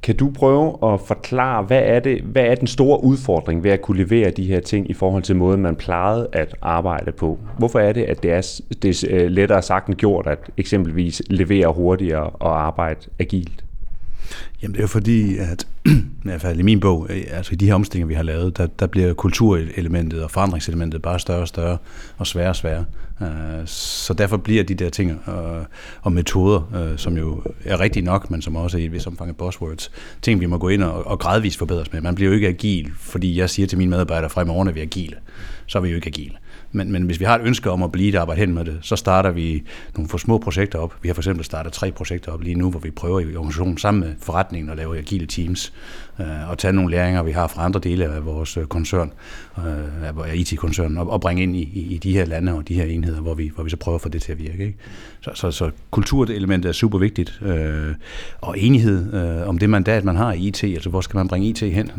kan 0.03 0.17
du 0.17 0.31
prøve 0.31 0.79
at 0.83 1.01
forklare, 1.01 1.63
hvad 1.63 1.83
er, 1.85 2.01
det, 2.01 2.21
hvad 2.21 2.45
er 2.45 2.55
den 2.55 2.67
store 2.67 3.05
udfordring 3.05 3.65
ved 3.65 3.71
at 3.71 3.83
kunne 3.83 3.99
levere 3.99 4.31
de 4.31 4.45
her 4.45 4.61
ting 4.61 4.91
i 4.91 4.93
forhold 4.93 5.23
til 5.23 5.37
måden, 5.37 5.63
man 5.63 5.77
plejede 5.77 6.29
at 6.33 6.55
arbejde 6.63 7.13
på? 7.13 7.39
Hvorfor 7.59 7.79
er 7.79 7.93
det, 7.93 8.03
at 8.03 8.23
det 8.23 8.33
er, 8.33 8.61
det 8.83 9.05
er 9.05 9.09
øh, 9.11 9.31
lettere 9.31 9.63
sagt 9.63 9.89
end 9.89 9.97
gjort 9.97 10.27
at 10.27 10.39
eksempelvis 10.57 11.23
levere 11.31 11.73
hurtigere 11.73 12.31
og 12.31 12.67
arbejde 12.67 13.01
agilt? 13.19 13.64
Jamen 14.63 14.73
det 14.73 14.79
er 14.79 14.83
jo 14.83 14.89
fordi, 14.89 15.37
at 15.37 15.67
i 15.87 15.91
hvert 16.23 16.41
fald 16.41 16.59
i 16.59 16.63
min 16.63 16.81
bog, 16.81 17.07
øh, 17.11 17.25
altså 17.31 17.53
i 17.53 17.57
de 17.57 17.67
her 17.67 17.75
omstillinger, 17.75 18.07
vi 18.07 18.15
har 18.15 18.23
lavet, 18.23 18.57
der, 18.57 18.67
der 18.67 18.87
bliver 18.87 19.15
kulturelementet 19.15 20.23
og 20.23 20.31
forandringselementet 20.31 21.03
bare 21.03 21.19
større 21.19 21.41
og 21.41 21.49
større 21.49 21.79
og 22.17 22.27
sværere 22.27 22.51
og 22.51 22.57
sværere. 22.57 22.85
Øh, 23.23 23.67
så 23.67 24.15
derfor 24.15 24.37
bliver 24.37 24.65
de 24.65 24.75
der 24.75 24.91
ting 24.91 25.21
og, 25.27 25.65
og 26.03 26.13
metoder, 26.13 26.95
som 26.97 27.17
jo 27.17 27.43
er 27.65 27.81
rigtige 27.81 28.05
nok, 28.05 28.31
men 28.31 28.43
som 28.43 28.57
også 28.57 28.77
er 28.77 28.83
i 28.83 28.85
et 28.85 28.93
vis 28.93 29.07
omfang 29.07 29.31
af 29.31 29.37
buzzwords, 29.37 29.91
ting 30.23 30.41
vi 30.41 30.47
må 30.47 30.59
gå 30.59 30.69
ind 30.69 30.83
og, 30.83 31.07
og 31.07 31.19
gradvist 31.19 31.59
forbedres 31.59 31.93
med. 31.93 32.01
Man 32.01 32.15
bliver 32.15 32.29
jo 32.29 32.35
ikke 32.35 32.49
agil, 32.49 32.91
fordi 32.99 33.39
jeg 33.39 33.51
siger 33.51 33.67
til 33.67 33.79
mine 33.79 33.91
medarbejdere, 33.91 34.31
fra 34.31 34.43
i 34.43 34.45
morgen 34.45 34.69
er 34.69 34.73
vi 34.73 34.81
agile. 34.81 35.17
Så 35.67 35.79
er 35.79 35.83
vi 35.83 35.89
jo 35.89 35.95
ikke 35.95 36.07
agile. 36.07 36.35
Men, 36.75 36.93
men 36.93 37.03
hvis 37.03 37.21
vi 37.21 37.25
har 37.25 37.39
et 37.39 37.47
ønske 37.47 37.71
om 37.71 37.83
at 37.83 37.93
blive 37.93 38.13
der 38.13 38.21
arbejde 38.21 38.41
hen 38.41 38.55
med 38.55 38.65
det, 38.65 38.79
så 38.83 38.97
starter 38.97 39.31
vi 39.31 39.63
nogle 39.95 40.09
for 40.09 40.19
små 40.19 40.39
projekter 40.39 40.79
op. 40.79 40.95
Vi 41.03 41.09
har 41.09 41.15
for 41.15 41.23
eksempel 41.23 41.45
startet 41.45 41.73
tre 41.73 41.93
projekter 41.93 42.33
op 42.33 42.41
lige 42.41 42.55
nu, 42.55 42.71
hvor 42.71 42.81
vi 42.81 42.91
prøver 42.91 43.21
i 43.21 43.37
organisationen 43.37 43.79
sammen 43.79 44.01
med 44.01 44.15
forretningen 44.21 44.71
at 44.71 44.77
lave 44.77 44.99
agile 44.99 45.27
teams 45.27 45.73
Øh, 46.21 46.51
og 46.51 46.59
tage 46.59 46.73
nogle 46.73 46.91
læringer, 46.91 47.23
vi 47.23 47.31
har 47.31 47.47
fra 47.47 47.65
andre 47.65 47.81
dele 47.81 48.05
af 48.05 48.27
vores 48.27 48.57
øh, 48.57 48.65
koncern, 48.65 49.13
øh, 49.59 50.29
af 50.29 50.35
IT-koncernen, 50.35 50.99
og, 50.99 51.21
bringe 51.21 51.43
ind 51.43 51.57
i, 51.57 51.63
i, 51.63 51.99
de 51.99 52.13
her 52.13 52.25
lande 52.25 52.55
og 52.55 52.69
de 52.69 52.75
her 52.75 52.85
enheder, 52.85 53.21
hvor 53.21 53.35
vi, 53.35 53.51
hvor 53.55 53.65
vi 53.65 53.71
så 53.71 53.77
prøver 53.77 53.95
at 53.97 54.03
få 54.03 54.09
det 54.09 54.23
til 54.23 54.33
at 54.33 54.39
virke. 54.39 54.65
Ikke? 54.67 54.79
Så, 55.21 55.31
så, 55.35 55.51
så 55.51 55.71
kulturelementet 55.91 56.69
er 56.69 56.73
super 56.73 56.99
vigtigt, 56.99 57.43
og 58.41 58.59
enighed 58.59 59.15
om 59.47 59.59
det 59.59 59.71
mandat, 59.71 60.05
man 60.05 60.17
har 60.17 60.33
i 60.33 60.39
IT, 60.39 60.65
altså 60.65 60.91
hvor 60.91 61.01
skal 61.01 61.17
man 61.17 61.29
bringe 61.29 61.49
IT 61.49 61.61
hen? 61.61 61.91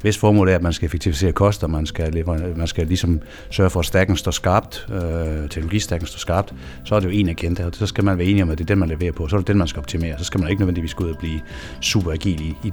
Hvis 0.00 0.18
formålet 0.18 0.52
er, 0.52 0.56
at 0.56 0.62
man 0.62 0.72
skal 0.72 0.86
effektivisere 0.86 1.32
koster, 1.32 1.66
man 1.66 1.86
skal, 1.86 2.24
man 2.56 2.66
skal 2.66 2.86
ligesom 2.86 3.20
sørge 3.50 3.70
for, 3.70 3.80
at 3.80 3.86
stakken 3.86 4.16
står 4.16 4.30
skarpt, 4.30 4.86
øh, 4.92 5.48
teknologistakken 5.48 6.06
står 6.06 6.18
skarpt, 6.18 6.54
så 6.84 6.94
er 6.94 7.00
det 7.00 7.06
jo 7.06 7.12
en 7.12 7.28
agenda, 7.28 7.66
og 7.66 7.72
så 7.74 7.86
skal 7.86 8.04
man 8.04 8.18
være 8.18 8.26
enig 8.26 8.42
om, 8.42 8.50
at 8.50 8.58
det 8.58 8.64
er 8.64 8.66
den, 8.66 8.78
man 8.78 8.88
leverer 8.88 9.12
på, 9.12 9.28
så 9.28 9.36
er 9.36 9.40
det 9.40 9.48
den, 9.48 9.58
man 9.58 9.68
skal 9.68 9.80
optimere. 9.80 10.18
Så 10.18 10.24
skal 10.24 10.40
man 10.40 10.50
ikke 10.50 10.60
nødvendigvis 10.60 10.94
gå 10.94 11.04
ud 11.04 11.10
og 11.10 11.18
blive 11.18 11.40
super 11.80 12.12
agil 12.12 12.40
i, 12.40 12.54
i 12.64 12.70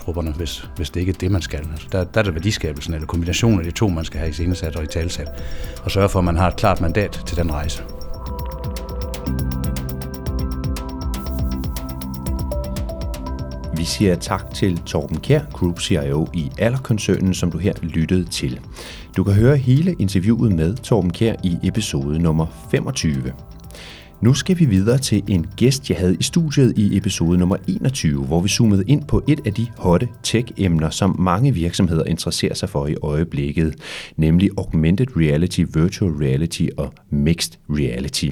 trupperne, 0.00 0.32
hvis, 0.32 0.68
hvis 0.76 0.90
det 0.90 1.00
ikke 1.00 1.10
er 1.10 1.16
det, 1.20 1.30
man 1.30 1.42
skal. 1.42 1.58
Altså, 1.72 1.86
der, 1.92 2.04
der 2.04 2.20
er 2.20 2.24
det 2.24 2.34
værdiskabelsen, 2.34 2.94
eller 2.94 3.06
kombinationen 3.06 3.58
af 3.58 3.64
de 3.64 3.70
to, 3.70 3.88
man 3.88 4.04
skal 4.04 4.18
have 4.18 4.30
i 4.30 4.32
scenesat 4.32 4.76
og 4.76 4.84
i 4.84 4.86
talsat, 4.86 5.28
og 5.84 5.90
sørge 5.90 6.08
for, 6.08 6.18
at 6.18 6.24
man 6.24 6.36
har 6.36 6.48
et 6.48 6.56
klart 6.56 6.80
mandat 6.80 7.22
til 7.26 7.36
den 7.36 7.52
rejse. 7.52 7.82
Vi 13.76 13.84
siger 13.84 14.14
tak 14.14 14.54
til 14.54 14.78
Torben 14.78 15.20
Kær, 15.20 15.40
Group 15.52 15.80
CIO 15.80 16.28
i 16.32 16.50
Aller-koncernen, 16.58 17.34
som 17.34 17.50
du 17.50 17.58
her 17.58 17.72
lyttede 17.82 18.24
til. 18.24 18.60
Du 19.16 19.24
kan 19.24 19.34
høre 19.34 19.56
hele 19.56 19.94
interviewet 19.98 20.52
med 20.52 20.76
Torben 20.76 21.12
Kær 21.12 21.34
i 21.42 21.58
episode 21.62 22.18
nummer 22.18 22.46
25. 22.70 23.32
Nu 24.24 24.34
skal 24.34 24.58
vi 24.58 24.64
videre 24.64 24.98
til 24.98 25.22
en 25.28 25.46
gæst, 25.56 25.90
jeg 25.90 25.98
havde 25.98 26.16
i 26.20 26.22
studiet 26.22 26.78
i 26.78 26.96
episode 26.96 27.38
nummer 27.38 27.56
21, 27.68 28.24
hvor 28.24 28.40
vi 28.40 28.48
zoomede 28.48 28.84
ind 28.86 29.04
på 29.04 29.22
et 29.28 29.40
af 29.46 29.52
de 29.52 29.66
hotte 29.78 30.08
tech-emner, 30.22 30.90
som 30.90 31.16
mange 31.18 31.54
virksomheder 31.54 32.04
interesserer 32.04 32.54
sig 32.54 32.68
for 32.68 32.86
i 32.86 32.94
øjeblikket, 33.02 33.74
nemlig 34.16 34.50
augmented 34.58 35.06
reality, 35.16 35.64
virtual 35.74 36.12
reality 36.12 36.66
og 36.76 36.92
mixed 37.10 37.52
reality. 37.70 38.28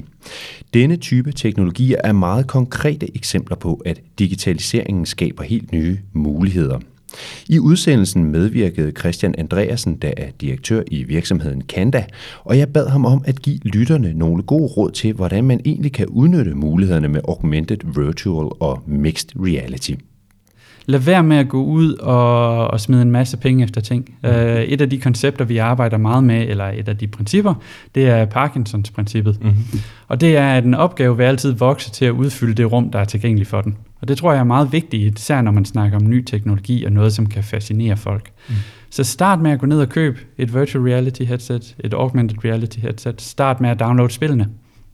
Denne 0.73 0.95
type 0.95 1.31
teknologier 1.31 1.97
er 2.03 2.11
meget 2.11 2.47
konkrete 2.47 3.15
eksempler 3.15 3.55
på, 3.55 3.81
at 3.85 4.01
digitaliseringen 4.19 5.05
skaber 5.05 5.43
helt 5.43 5.71
nye 5.71 5.99
muligheder– 6.13 6.79
i 7.49 7.59
udsendelsen 7.59 8.25
medvirkede 8.25 8.91
Christian 8.91 9.35
Andreasen, 9.37 9.95
der 9.95 10.11
er 10.17 10.31
direktør 10.41 10.83
i 10.87 11.03
virksomheden 11.03 11.61
Kanda, 11.61 12.05
og 12.43 12.57
jeg 12.57 12.73
bad 12.73 12.87
ham 12.89 13.05
om 13.05 13.23
at 13.25 13.41
give 13.41 13.59
lytterne 13.63 14.13
nogle 14.13 14.43
gode 14.43 14.67
råd 14.67 14.91
til, 14.91 15.13
hvordan 15.13 15.43
man 15.43 15.59
egentlig 15.65 15.91
kan 15.91 16.07
udnytte 16.07 16.55
mulighederne 16.55 17.07
med 17.07 17.21
augmented 17.27 17.77
virtual 17.95 18.49
og 18.59 18.83
mixed 18.87 19.29
reality. 19.35 19.93
Lad 20.85 20.99
være 20.99 21.23
med 21.23 21.37
at 21.37 21.49
gå 21.49 21.63
ud 21.63 21.93
og, 21.93 22.67
og 22.67 22.79
smide 22.79 23.01
en 23.01 23.11
masse 23.11 23.37
penge 23.37 23.63
efter 23.63 23.81
ting. 23.81 24.15
Mm. 24.23 24.29
Uh, 24.29 24.35
et 24.35 24.81
af 24.81 24.89
de 24.89 24.99
koncepter, 24.99 25.45
vi 25.45 25.57
arbejder 25.57 25.97
meget 25.97 26.23
med, 26.23 26.47
eller 26.49 26.65
et 26.65 26.89
af 26.89 26.97
de 26.97 27.07
principper, 27.07 27.53
det 27.95 28.07
er 28.07 28.25
Parkinsons 28.25 28.91
princippet. 28.91 29.37
Mm-hmm. 29.41 29.79
Og 30.07 30.21
det 30.21 30.37
er, 30.37 30.47
at 30.47 30.63
en 30.63 30.73
opgave 30.73 31.17
vil 31.17 31.23
altid 31.23 31.51
vokse 31.51 31.91
til 31.91 32.05
at 32.05 32.11
udfylde 32.11 32.53
det 32.53 32.71
rum, 32.71 32.91
der 32.91 32.99
er 32.99 33.05
tilgængeligt 33.05 33.49
for 33.49 33.61
den. 33.61 33.77
Og 34.01 34.07
det 34.07 34.17
tror 34.17 34.31
jeg 34.31 34.39
er 34.39 34.43
meget 34.43 34.71
vigtigt, 34.71 35.19
især 35.19 35.41
når 35.41 35.51
man 35.51 35.65
snakker 35.65 35.97
om 35.97 36.09
ny 36.09 36.23
teknologi 36.23 36.83
og 36.83 36.91
noget, 36.91 37.13
som 37.13 37.25
kan 37.25 37.43
fascinere 37.43 37.97
folk. 37.97 38.29
Mm. 38.49 38.55
Så 38.89 39.03
start 39.03 39.41
med 39.41 39.51
at 39.51 39.59
gå 39.59 39.65
ned 39.65 39.81
og 39.81 39.89
købe 39.89 40.19
et 40.37 40.55
virtual 40.55 40.83
reality 40.83 41.21
headset, 41.21 41.75
et 41.79 41.93
augmented 41.93 42.45
reality 42.45 42.79
headset. 42.79 43.21
Start 43.21 43.61
med 43.61 43.69
at 43.69 43.79
downloade 43.79 44.13
spillene. 44.13 44.47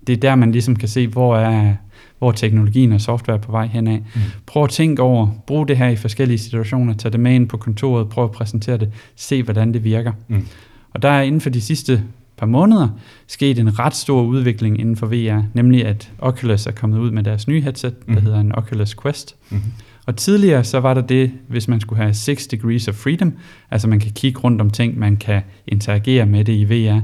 Det 0.07 0.13
er 0.13 0.17
der, 0.17 0.35
man 0.35 0.51
ligesom 0.51 0.75
kan 0.75 0.87
se, 0.87 1.07
hvor 1.07 1.37
er 1.37 1.73
hvor 2.19 2.31
teknologien 2.31 2.91
og 2.91 3.01
software 3.01 3.37
er 3.37 3.41
på 3.41 3.51
vej 3.51 3.67
henad. 3.67 3.97
Mm. 3.97 4.21
Prøv 4.45 4.63
at 4.63 4.69
tænke 4.69 5.01
over, 5.01 5.27
brug 5.47 5.67
det 5.67 5.77
her 5.77 5.87
i 5.87 5.95
forskellige 5.95 6.37
situationer, 6.37 6.93
tag 6.93 7.11
det 7.11 7.19
med 7.19 7.35
ind 7.35 7.49
på 7.49 7.57
kontoret, 7.57 8.09
prøv 8.09 8.23
at 8.23 8.31
præsentere 8.31 8.77
det, 8.77 8.91
se 9.15 9.43
hvordan 9.43 9.73
det 9.73 9.83
virker. 9.83 10.11
Mm. 10.27 10.47
Og 10.93 11.01
der 11.01 11.09
er 11.09 11.21
inden 11.21 11.41
for 11.41 11.49
de 11.49 11.61
sidste 11.61 12.03
par 12.37 12.45
måneder 12.45 12.87
sket 13.27 13.59
en 13.59 13.79
ret 13.79 13.95
stor 13.95 14.21
udvikling 14.21 14.79
inden 14.79 14.95
for 14.95 15.07
VR, 15.07 15.41
nemlig 15.53 15.85
at 15.85 16.11
Oculus 16.19 16.67
er 16.67 16.71
kommet 16.71 16.99
ud 16.99 17.11
med 17.11 17.23
deres 17.23 17.47
nye 17.47 17.61
headset, 17.61 18.07
der 18.07 18.15
mm. 18.15 18.21
hedder 18.21 18.39
en 18.39 18.55
Oculus 18.55 18.95
Quest. 19.01 19.35
Mm. 19.49 19.61
Og 20.05 20.15
tidligere 20.15 20.63
så 20.63 20.79
var 20.79 20.93
der 20.93 21.01
det, 21.01 21.31
hvis 21.47 21.67
man 21.67 21.79
skulle 21.79 22.01
have 22.01 22.13
6 22.13 22.47
degrees 22.47 22.87
of 22.87 22.95
freedom, 22.95 23.33
altså 23.71 23.87
man 23.87 23.99
kan 23.99 24.11
kigge 24.11 24.39
rundt 24.39 24.61
om 24.61 24.69
ting, 24.69 24.99
man 24.99 25.17
kan 25.17 25.41
interagere 25.67 26.25
med 26.25 26.45
det 26.45 26.53
i 26.53 26.63
VR, 26.63 26.99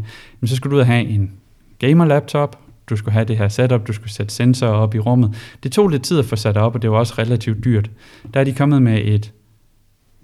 så 0.45 0.55
skulle 0.55 0.71
du 0.71 0.75
ud 0.75 0.81
og 0.81 0.87
have 0.87 1.05
en 1.05 1.31
gamer-laptop, 1.79 2.64
du 2.89 2.95
skulle 2.95 3.13
have 3.13 3.25
det 3.25 3.37
her 3.37 3.47
setup, 3.47 3.87
du 3.87 3.93
skulle 3.93 4.11
sætte 4.11 4.33
sensorer 4.33 4.71
op 4.71 4.95
i 4.95 4.99
rummet. 4.99 5.57
Det 5.63 5.71
tog 5.71 5.87
lidt 5.87 6.03
tid 6.03 6.19
at 6.19 6.25
få 6.25 6.35
sat 6.35 6.57
op, 6.57 6.75
og 6.75 6.81
det 6.81 6.91
var 6.91 6.97
også 6.97 7.13
relativt 7.17 7.63
dyrt. 7.63 7.91
Der 8.33 8.39
er 8.39 8.43
de 8.43 8.53
kommet 8.53 8.81
med 8.81 9.01
et 9.03 9.33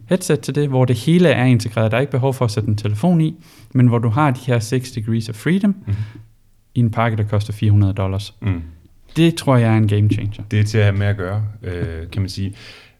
headset 0.05 0.39
til 0.39 0.55
det, 0.55 0.69
hvor 0.69 0.85
det 0.85 0.95
hele 0.95 1.29
er 1.29 1.45
integreret. 1.45 1.91
Der 1.91 1.97
er 1.97 2.01
ikke 2.01 2.11
behov 2.11 2.33
for 2.33 2.45
at 2.45 2.51
sætte 2.51 2.69
en 2.69 2.77
telefon 2.77 3.21
i, 3.21 3.35
men 3.73 3.87
hvor 3.87 3.99
du 3.99 4.09
har 4.09 4.31
de 4.31 4.39
her 4.47 4.59
6 4.59 4.91
degrees 4.91 5.29
of 5.29 5.35
freedom 5.35 5.75
mm. 5.87 5.93
i 6.75 6.79
en 6.79 6.91
pakke, 6.91 7.17
der 7.17 7.23
koster 7.23 7.53
400 7.53 7.93
dollars. 7.93 8.35
Mm. 8.41 8.61
Det 9.15 9.35
tror 9.35 9.57
jeg 9.57 9.73
er 9.73 9.77
en 9.77 9.87
game 9.87 10.09
changer. 10.09 10.43
Det 10.51 10.59
er 10.59 10.63
til 10.63 10.77
at 10.77 10.83
have 10.83 10.97
med 10.97 11.07
at 11.07 11.17
gøre, 11.17 11.43
øh, 11.63 12.09
kan 12.11 12.21
man 12.21 12.29
sige. 12.29 12.55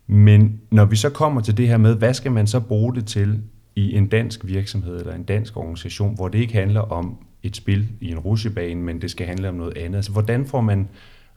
Men 0.08 0.60
når 0.72 0.86
vi 0.86 0.96
så 0.96 1.10
kommer 1.10 1.41
til 1.41 1.58
det 1.58 1.68
her 1.68 1.77
med, 1.77 1.96
hvad 1.96 2.13
skal 2.13 2.32
man 2.32 2.48
så 2.48 2.60
bruge 2.60 2.96
det 2.96 3.06
til 3.06 3.41
i 3.75 3.96
en 3.96 4.08
dansk 4.08 4.39
virksomhed 4.48 5.00
eller 5.00 5.15
en 5.15 5.24
dansk 5.24 5.58
organisation, 5.58 6.15
hvor 6.15 6.27
det 6.27 6.39
ikke 6.39 6.53
handler 6.53 6.82
om 6.82 7.18
et 7.44 7.56
spil 7.56 7.88
i 8.02 8.12
en 8.12 8.20
rushebane, 8.20 8.82
men 8.82 9.02
det 9.02 9.12
skal 9.12 9.28
handle 9.28 9.50
om 9.50 9.56
noget 9.56 9.78
andet. 9.78 9.96
Altså, 9.96 10.12
hvordan 10.12 10.46
får 10.46 10.62
man 10.62 10.90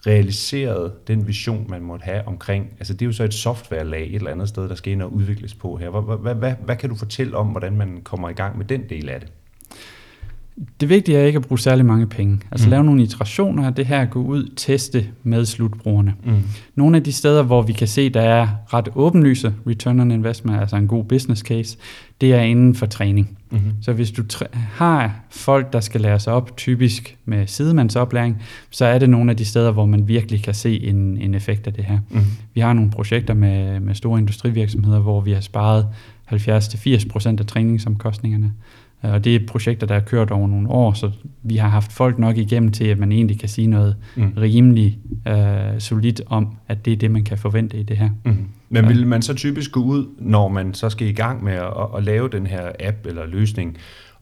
realiseret 0.07 1.09
den 1.09 1.27
vision, 1.27 1.67
man 1.69 1.83
måtte 1.83 2.03
have 2.03 2.29
omkring, 2.29 2.75
altså 2.79 2.93
det 2.93 3.03
er 3.03 3.07
jo 3.07 3.13
så 3.13 3.25
et 3.25 3.35
softwarelag 3.35 4.07
et 4.07 4.15
eller 4.15 4.31
andet 4.31 4.49
sted, 4.49 4.69
der 4.69 4.75
skal 4.75 4.93
ind 4.93 5.03
og 5.03 5.13
udvikles 5.13 5.55
på 5.55 5.77
her. 5.77 5.91
Hvad, 5.91 6.17
hvad, 6.17 6.35
hvad, 6.35 6.55
hvad 6.65 6.77
kan 6.77 6.91
du 6.91 6.97
fortælle 6.97 7.37
om, 7.37 7.47
hvordan 7.47 7.77
man 7.77 8.01
kommer 8.03 8.29
i 8.29 8.33
gang 8.33 8.59
med 8.59 8.65
den 8.67 8.89
del 8.89 9.09
af 9.09 9.21
det? 9.21 9.33
Det 10.81 10.89
vigtige 10.89 11.19
er 11.19 11.25
ikke 11.25 11.37
at 11.37 11.43
bruge 11.43 11.59
særlig 11.59 11.87
mange 11.87 12.07
penge. 12.07 12.41
Altså 12.51 12.67
mm. 12.67 12.71
lave 12.71 12.85
nogle 12.85 13.03
iterationer 13.03 13.67
af 13.67 13.75
det 13.75 13.87
her, 13.87 14.05
gå 14.05 14.23
ud, 14.23 14.51
teste 14.57 15.07
med 15.23 15.45
slutbrugerne. 15.45 16.15
Mm. 16.25 16.43
Nogle 16.75 16.97
af 16.97 17.03
de 17.03 17.13
steder, 17.13 17.43
hvor 17.43 17.63
vi 17.63 17.73
kan 17.73 17.89
se, 17.89 18.11
der 18.11 18.21
er 18.21 18.49
ret 18.75 18.89
åbenlyse 18.95 19.55
return 19.67 20.01
on 20.01 20.11
investment, 20.11 20.61
altså 20.61 20.77
en 20.77 20.89
god 20.89 21.05
business 21.05 21.43
case, 21.43 21.79
det 22.21 22.35
er 22.35 22.41
inden 22.41 22.75
for 22.75 22.87
træning. 22.87 23.39
Mm-hmm. 23.51 23.73
Så 23.83 23.93
hvis 23.93 24.11
du 24.11 24.23
har 24.53 25.21
folk, 25.31 25.73
der 25.73 25.81
skal 25.81 26.01
læres 26.01 26.27
op, 26.27 26.57
typisk 26.57 27.17
med 27.25 27.47
sidemandsoplæring, 27.47 28.43
så 28.71 28.85
er 28.85 28.99
det 28.99 29.11
nogle 29.11 29.31
af 29.31 29.37
de 29.37 29.45
steder, 29.45 29.71
hvor 29.71 29.87
man 29.87 30.09
virkelig 30.09 30.43
kan 30.43 30.55
se 30.55 30.81
en, 30.81 31.19
en 31.19 31.35
effekt 31.35 31.67
af 31.67 31.73
det 31.73 31.85
her. 31.85 31.99
Mm-hmm. 32.11 32.27
Vi 32.55 32.61
har 32.61 32.73
nogle 32.73 32.91
projekter 32.91 33.35
med, 33.35 33.81
med 33.81 33.95
store 33.95 34.19
industrivirksomheder, 34.19 35.01
hvor 35.01 35.21
vi 35.21 35.33
har 35.33 35.41
sparet 35.41 35.87
70-80% 36.33 37.29
af 37.29 37.47
træningsomkostningerne. 37.47 38.53
Øh, 39.05 39.13
og 39.13 39.25
det 39.25 39.35
er 39.35 39.47
projekter, 39.47 39.87
der 39.87 39.95
er 39.95 40.01
kørt 40.01 40.31
over 40.31 40.49
nogle 40.49 40.69
år, 40.69 40.93
så 40.93 41.11
vi 41.43 41.57
har 41.57 41.69
haft 41.69 41.93
folk 41.93 42.19
nok 42.19 42.37
igennem 42.37 42.73
til, 42.73 42.85
at 42.85 42.99
man 42.99 43.13
egentlig 43.13 43.41
kan 43.41 43.49
sige 43.49 43.67
noget 43.67 43.97
mm. 44.17 44.33
rimelig 44.37 44.99
uh, 45.29 45.35
solidt 45.79 46.21
om, 46.27 46.57
at 46.69 46.85
det 46.85 46.93
er 46.93 46.97
det, 46.97 47.11
man 47.11 47.25
kan 47.25 47.39
forvente 47.39 47.77
i 47.77 47.83
det 47.83 47.97
her. 47.97 48.11
Mm. 48.25 48.37
Men 48.69 48.89
vil 48.89 49.07
man 49.07 49.23
så 49.23 49.35
typisk 49.35 49.73
gå 49.73 49.81
ud, 49.81 50.07
når 50.19 50.49
man 50.49 50.75
så 50.75 50.91
skal 50.91 51.07
i 51.07 51.13
gang 51.13 51.45
med 51.45 51.53
at, 51.53 51.73
at 51.97 52.05
lave 52.05 52.29
den 52.29 52.47
her 52.47 52.73
app 52.81 53.07
eller 53.07 53.27
løsning, 53.27 53.77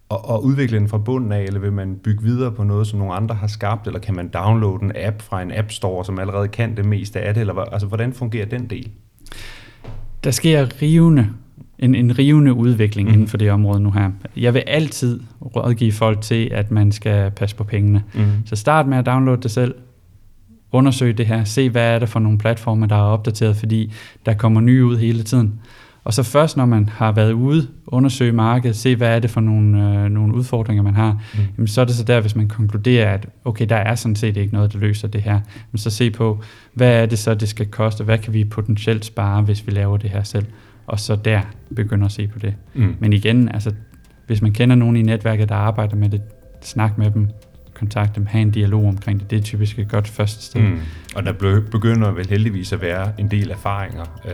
og, 0.08 0.28
og 0.28 0.44
udvikle 0.44 0.78
den 0.78 0.88
fra 0.88 0.98
bunden 0.98 1.32
af, 1.32 1.42
eller 1.42 1.60
vil 1.60 1.72
man 1.72 1.96
bygge 2.04 2.22
videre 2.22 2.52
på 2.52 2.64
noget, 2.64 2.86
som 2.86 2.98
nogle 2.98 3.14
andre 3.14 3.34
har 3.34 3.46
skabt, 3.46 3.86
eller 3.86 4.00
kan 4.00 4.14
man 4.14 4.28
downloade 4.28 4.84
en 4.84 4.92
app 4.96 5.22
fra 5.22 5.42
en 5.42 5.52
app 5.54 5.70
store, 5.70 6.04
som 6.04 6.18
allerede 6.18 6.48
kan 6.48 6.76
det 6.76 6.84
meste 6.84 7.20
af 7.20 7.34
det, 7.34 7.40
eller 7.40 7.54
altså, 7.54 7.86
hvordan 7.86 8.12
fungerer 8.12 8.46
den 8.46 8.70
del? 8.70 8.90
Der 10.24 10.30
sker 10.30 10.82
rivende 10.82 11.28
en, 11.82 11.94
en 11.94 12.18
rivende 12.18 12.54
udvikling 12.54 13.08
mm. 13.08 13.14
inden 13.14 13.28
for 13.28 13.36
det 13.36 13.50
område 13.50 13.80
nu 13.80 13.90
her. 13.90 14.10
Jeg 14.36 14.54
vil 14.54 14.62
altid 14.66 15.20
rådgive 15.40 15.92
folk 15.92 16.20
til, 16.20 16.48
at 16.52 16.70
man 16.70 16.92
skal 16.92 17.30
passe 17.30 17.56
på 17.56 17.64
pengene. 17.64 18.02
Mm. 18.14 18.22
Så 18.44 18.56
start 18.56 18.86
med 18.86 18.98
at 18.98 19.06
downloade 19.06 19.42
det 19.42 19.50
selv, 19.50 19.74
undersøg 20.72 21.18
det 21.18 21.26
her, 21.26 21.44
se 21.44 21.70
hvad 21.70 21.94
er 21.94 21.98
det 21.98 22.08
for 22.08 22.20
nogle 22.20 22.38
platforme, 22.38 22.86
der 22.86 22.96
er 22.96 23.00
opdateret, 23.00 23.56
fordi 23.56 23.92
der 24.26 24.34
kommer 24.34 24.60
nye 24.60 24.84
ud 24.84 24.98
hele 24.98 25.22
tiden. 25.22 25.60
Og 26.04 26.14
så 26.14 26.22
først, 26.22 26.56
når 26.56 26.64
man 26.64 26.88
har 26.88 27.12
været 27.12 27.32
ude, 27.32 27.66
undersøge 27.86 28.32
markedet, 28.32 28.76
se 28.76 28.96
hvad 28.96 29.16
er 29.16 29.18
det 29.18 29.30
for 29.30 29.40
nogle, 29.40 29.94
øh, 29.94 30.10
nogle 30.10 30.34
udfordringer, 30.34 30.82
man 30.82 30.94
har, 30.94 31.12
mm. 31.12 31.40
jamen, 31.56 31.68
så 31.68 31.80
er 31.80 31.84
det 31.84 31.94
så 31.94 32.04
der, 32.04 32.20
hvis 32.20 32.36
man 32.36 32.48
konkluderer, 32.48 33.14
at 33.14 33.26
okay, 33.44 33.66
der 33.68 33.76
er 33.76 33.94
sådan 33.94 34.16
set 34.16 34.36
ikke 34.36 34.54
noget, 34.54 34.72
der 34.72 34.78
løser 34.78 35.08
det 35.08 35.22
her, 35.22 35.40
men 35.72 35.78
så 35.78 35.90
se 35.90 36.10
på, 36.10 36.42
hvad 36.74 37.02
er 37.02 37.06
det 37.06 37.18
så, 37.18 37.34
det 37.34 37.48
skal 37.48 37.66
koste, 37.66 38.04
hvad 38.04 38.18
kan 38.18 38.32
vi 38.32 38.44
potentielt 38.44 39.04
spare, 39.04 39.42
hvis 39.42 39.66
vi 39.66 39.72
laver 39.72 39.96
det 39.96 40.10
her 40.10 40.22
selv 40.22 40.46
og 40.86 41.00
så 41.00 41.16
der 41.16 41.40
begynder 41.76 42.06
at 42.06 42.12
se 42.12 42.28
på 42.28 42.38
det. 42.38 42.54
Mm. 42.74 42.96
Men 43.00 43.12
igen, 43.12 43.48
altså, 43.48 43.74
hvis 44.26 44.42
man 44.42 44.52
kender 44.52 44.76
nogen 44.76 44.96
i 44.96 45.02
netværket, 45.02 45.48
der 45.48 45.54
arbejder 45.54 45.96
med 45.96 46.08
det, 46.08 46.22
snak 46.60 46.98
med 46.98 47.10
dem, 47.10 47.28
kontakt 47.74 48.16
dem, 48.16 48.26
have 48.26 48.42
en 48.42 48.50
dialog 48.50 48.84
omkring 48.84 49.20
det. 49.20 49.30
Det 49.30 49.38
er 49.38 49.42
typisk 49.42 49.78
et 49.78 49.88
godt 49.88 50.08
første 50.08 50.42
sted. 50.42 50.60
Mm. 50.60 50.80
Og 51.16 51.24
der 51.24 51.32
begynder 51.70 52.10
vel 52.10 52.28
heldigvis 52.28 52.72
at 52.72 52.80
være 52.80 53.12
en 53.18 53.30
del 53.30 53.50
erfaringer, 53.50 54.04
øh, 54.24 54.32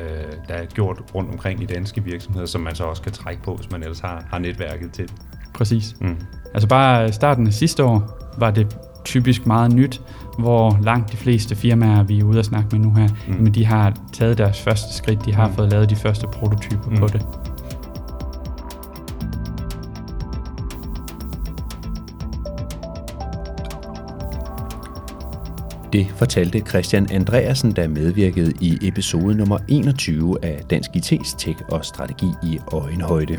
der 0.49 0.55
er 0.55 0.65
gjort 0.65 1.03
rundt 1.15 1.31
omkring 1.31 1.63
i 1.63 1.67
danske 1.67 2.05
virksomheder, 2.05 2.47
som 2.47 2.61
man 2.61 2.75
så 2.75 2.85
også 2.85 3.03
kan 3.03 3.13
trække 3.13 3.43
på, 3.43 3.55
hvis 3.55 3.71
man 3.71 3.83
ellers 3.83 4.01
har, 4.01 4.25
har 4.31 4.39
netværket 4.39 4.93
til. 4.93 5.11
Præcis. 5.55 5.97
Mm. 6.01 6.17
Altså 6.55 6.69
bare 6.69 7.13
starten 7.13 7.47
af 7.47 7.53
sidste 7.53 7.85
år 7.85 8.33
var 8.39 8.51
det 8.51 8.77
typisk 9.09 9.47
meget 9.47 9.73
nyt, 9.75 10.01
hvor 10.39 10.79
langt 10.83 11.13
de 11.13 11.17
fleste 11.17 11.57
firmaer, 11.57 12.03
vi 12.03 12.19
er 12.19 12.25
ude 12.25 12.39
at 12.39 12.45
snakke 12.45 12.69
med 12.73 12.87
nu 12.87 12.95
her, 12.95 13.09
mm. 13.29 13.35
men 13.35 13.55
de 13.55 13.65
har 13.65 13.93
taget 14.13 14.39
deres 14.39 14.61
første 14.61 14.95
skridt, 14.95 15.25
de 15.25 15.35
har 15.35 15.49
mm. 15.49 15.55
fået 15.55 15.71
lavet 15.71 15.91
de 15.91 15.97
første 15.97 16.27
prototyper 16.27 16.91
mm. 16.91 16.97
på 16.97 17.07
det. 17.07 17.27
Det 25.93 26.07
fortalte 26.17 26.61
Christian 26.61 27.09
Andreasen, 27.13 27.73
der 27.73 27.89
medvirkede 27.89 28.53
i 28.61 28.79
episode 28.83 29.35
nummer 29.35 29.59
21 29.69 30.45
af 30.45 30.61
Dansk 30.71 30.91
IT's 30.91 31.37
Tech 31.39 31.59
og 31.69 31.85
Strategi 31.85 32.27
i 32.43 32.59
øjenhøjde. 32.73 33.39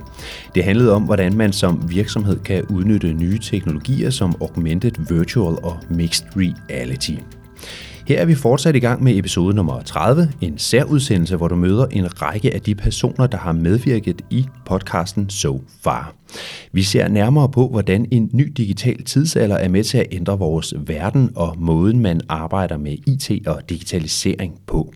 Det 0.55 0.63
handlede 0.63 0.93
om, 0.93 1.03
hvordan 1.03 1.38
man 1.38 1.53
som 1.53 1.89
virksomhed 1.89 2.39
kan 2.39 2.63
udnytte 2.63 3.13
nye 3.13 3.39
teknologier 3.39 4.09
som 4.09 4.35
augmented 4.41 4.91
virtual 5.09 5.57
og 5.63 5.77
mixed 5.89 6.25
reality. 6.35 7.15
Her 8.10 8.19
er 8.19 8.26
vi 8.26 8.36
fortsat 8.36 8.76
i 8.76 8.80
gang 8.80 9.04
med 9.04 9.17
episode 9.17 9.56
nummer 9.56 9.82
30, 9.82 10.32
en 10.41 10.58
særudsendelse, 10.58 11.36
hvor 11.36 11.48
du 11.48 11.56
møder 11.56 11.86
en 11.86 12.22
række 12.22 12.54
af 12.54 12.62
de 12.62 12.76
personer, 12.76 13.28
der 13.28 13.38
har 13.38 13.52
medvirket 13.52 14.22
i 14.30 14.45
podcasten 14.65 15.30
So 15.30 15.62
Far. 15.84 16.13
Vi 16.72 16.84
ser 16.84 17.08
nærmere 17.08 17.50
på, 17.50 17.67
hvordan 17.67 18.06
en 18.12 18.30
ny 18.34 18.54
digital 18.58 19.04
tidsalder 19.04 19.56
er 19.56 19.69
med 19.69 19.84
til 19.84 19.98
at 19.98 20.06
ændre 20.12 20.39
vores 20.39 20.74
verden 20.88 21.32
og 21.36 21.56
måden, 21.58 22.00
man 22.00 22.22
arbejder 22.30 22.78
med 22.78 22.98
IT 23.08 23.48
og 23.48 23.69
digitalisering 23.69 24.60
på. 24.67 24.93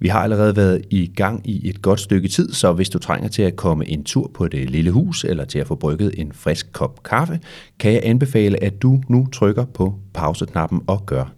Vi 0.00 0.08
har 0.08 0.20
allerede 0.20 0.56
været 0.56 0.82
i 0.90 1.06
gang 1.16 1.48
i 1.48 1.68
et 1.68 1.82
godt 1.82 2.00
stykke 2.00 2.28
tid, 2.28 2.52
så 2.52 2.72
hvis 2.72 2.88
du 2.88 2.98
trænger 2.98 3.28
til 3.28 3.42
at 3.42 3.56
komme 3.56 3.88
en 3.88 4.04
tur 4.04 4.30
på 4.34 4.48
det 4.48 4.70
lille 4.70 4.90
hus 4.90 5.24
eller 5.24 5.44
til 5.44 5.58
at 5.58 5.66
få 5.66 5.74
brygget 5.74 6.14
en 6.16 6.32
frisk 6.32 6.72
kop 6.72 7.02
kaffe, 7.02 7.40
kan 7.78 7.92
jeg 7.92 8.00
anbefale, 8.04 8.64
at 8.64 8.82
du 8.82 9.02
nu 9.08 9.26
trykker 9.32 9.64
på 9.64 9.94
pauseknappen 10.14 10.80
og 10.86 11.06
gør. 11.06 11.37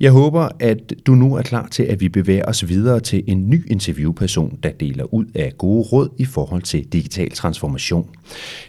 Jeg 0.00 0.12
håber, 0.12 0.48
at 0.60 0.92
du 1.06 1.14
nu 1.14 1.34
er 1.34 1.42
klar 1.42 1.68
til, 1.70 1.82
at 1.82 2.00
vi 2.00 2.08
bevæger 2.08 2.44
os 2.44 2.68
videre 2.68 3.00
til 3.00 3.24
en 3.26 3.50
ny 3.50 3.70
interviewperson, 3.70 4.58
der 4.62 4.70
deler 4.70 5.14
ud 5.14 5.24
af 5.34 5.52
gode 5.58 5.82
råd 5.82 6.08
i 6.18 6.24
forhold 6.24 6.62
til 6.62 6.84
digital 6.84 7.30
transformation. 7.30 8.06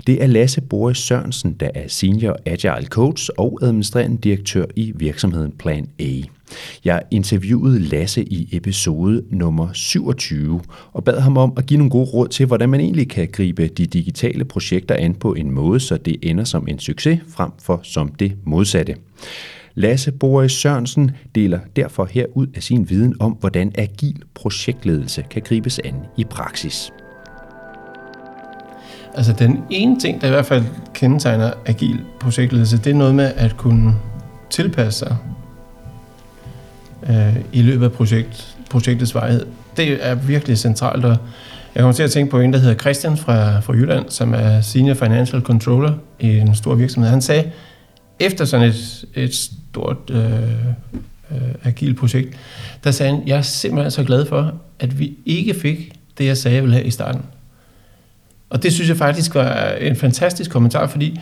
Det 0.07 0.23
er 0.23 0.27
Lasse 0.27 0.61
Boris 0.61 0.97
Sørensen, 0.97 1.53
der 1.53 1.69
er 1.75 1.87
Senior 1.87 2.37
Agile 2.45 2.87
Coach 2.87 3.29
og 3.37 3.59
administrerende 3.61 4.17
direktør 4.17 4.65
i 4.75 4.93
virksomheden 4.95 5.51
Plan 5.51 5.87
A. 5.99 6.11
Jeg 6.85 7.01
interviewede 7.11 7.79
Lasse 7.79 8.23
i 8.23 8.49
episode 8.51 9.23
nummer 9.29 9.73
27 9.73 10.61
og 10.93 11.03
bad 11.03 11.19
ham 11.19 11.37
om 11.37 11.53
at 11.57 11.65
give 11.65 11.77
nogle 11.77 11.91
gode 11.91 12.09
råd 12.09 12.27
til, 12.27 12.45
hvordan 12.45 12.69
man 12.69 12.79
egentlig 12.79 13.09
kan 13.09 13.27
gribe 13.31 13.67
de 13.67 13.85
digitale 13.85 14.45
projekter 14.45 14.95
an 14.95 15.15
på 15.15 15.33
en 15.33 15.51
måde, 15.51 15.79
så 15.79 15.97
det 15.97 16.17
ender 16.21 16.43
som 16.43 16.67
en 16.67 16.79
succes 16.79 17.19
frem 17.29 17.51
for 17.59 17.79
som 17.83 18.07
det 18.07 18.33
modsatte. 18.45 18.95
Lasse 19.75 20.12
Boris 20.12 20.51
Sørensen 20.51 21.12
deler 21.36 21.60
derfor 21.75 22.05
her 22.12 22.25
ud 22.34 22.47
af 22.55 22.63
sin 22.63 22.89
viden 22.89 23.15
om, 23.19 23.31
hvordan 23.31 23.71
agil 23.75 24.21
projektledelse 24.34 25.23
kan 25.29 25.41
gribes 25.41 25.79
an 25.84 25.95
i 26.17 26.23
praksis. 26.23 26.91
Altså 29.13 29.34
den 29.34 29.63
ene 29.69 29.99
ting, 29.99 30.21
der 30.21 30.27
i 30.27 30.29
hvert 30.29 30.45
fald 30.45 30.63
kendetegner 30.93 31.51
agil 31.65 31.99
projektledelse, 32.19 32.77
det 32.77 32.88
er 32.88 32.95
noget 32.95 33.15
med 33.15 33.31
at 33.36 33.57
kunne 33.57 33.93
tilpasse 34.49 34.99
sig 34.99 35.17
øh, 37.10 37.36
i 37.53 37.62
løbet 37.62 37.86
af 37.86 37.91
projekt, 37.91 38.57
projektets 38.69 39.15
vejhed. 39.15 39.45
Det 39.77 40.07
er 40.07 40.15
virkelig 40.15 40.57
centralt, 40.57 41.05
og 41.05 41.17
jeg 41.75 41.81
kommer 41.81 41.93
til 41.93 42.03
at 42.03 42.12
tænke 42.12 42.31
på 42.31 42.39
en, 42.39 42.53
der 42.53 42.60
hedder 42.60 42.75
Christian 42.75 43.17
fra, 43.17 43.60
fra 43.60 43.73
Jylland, 43.73 44.10
som 44.10 44.34
er 44.34 44.62
Senior 44.62 44.93
Financial 44.93 45.41
Controller 45.41 45.93
i 46.19 46.38
en 46.38 46.55
stor 46.55 46.75
virksomhed. 46.75 47.10
Han 47.10 47.21
sagde, 47.21 47.51
efter 48.21 48.45
sådan 48.45 48.69
et, 48.69 49.05
et 49.15 49.36
stort 49.36 49.97
øh, 50.10 50.31
øh, 51.31 51.38
agil 51.63 51.93
projekt, 51.93 52.38
der 52.84 52.91
sagde 52.91 53.15
han, 53.15 53.27
jeg 53.27 53.38
er 53.38 53.41
simpelthen 53.41 53.91
så 53.91 54.03
glad 54.03 54.25
for, 54.25 54.53
at 54.79 54.99
vi 54.99 55.13
ikke 55.25 55.53
fik 55.53 55.93
det, 56.17 56.25
jeg 56.25 56.38
sagde, 56.38 56.55
jeg 56.55 56.63
ville 56.63 56.75
have 56.75 56.88
i 56.88 56.91
starten. 56.91 57.21
Og 58.49 58.63
det 58.63 58.73
synes 58.73 58.89
jeg 58.89 58.97
faktisk 58.97 59.36
var 59.36 59.71
en 59.71 59.95
fantastisk 59.95 60.51
kommentar, 60.51 60.88
fordi 60.88 61.19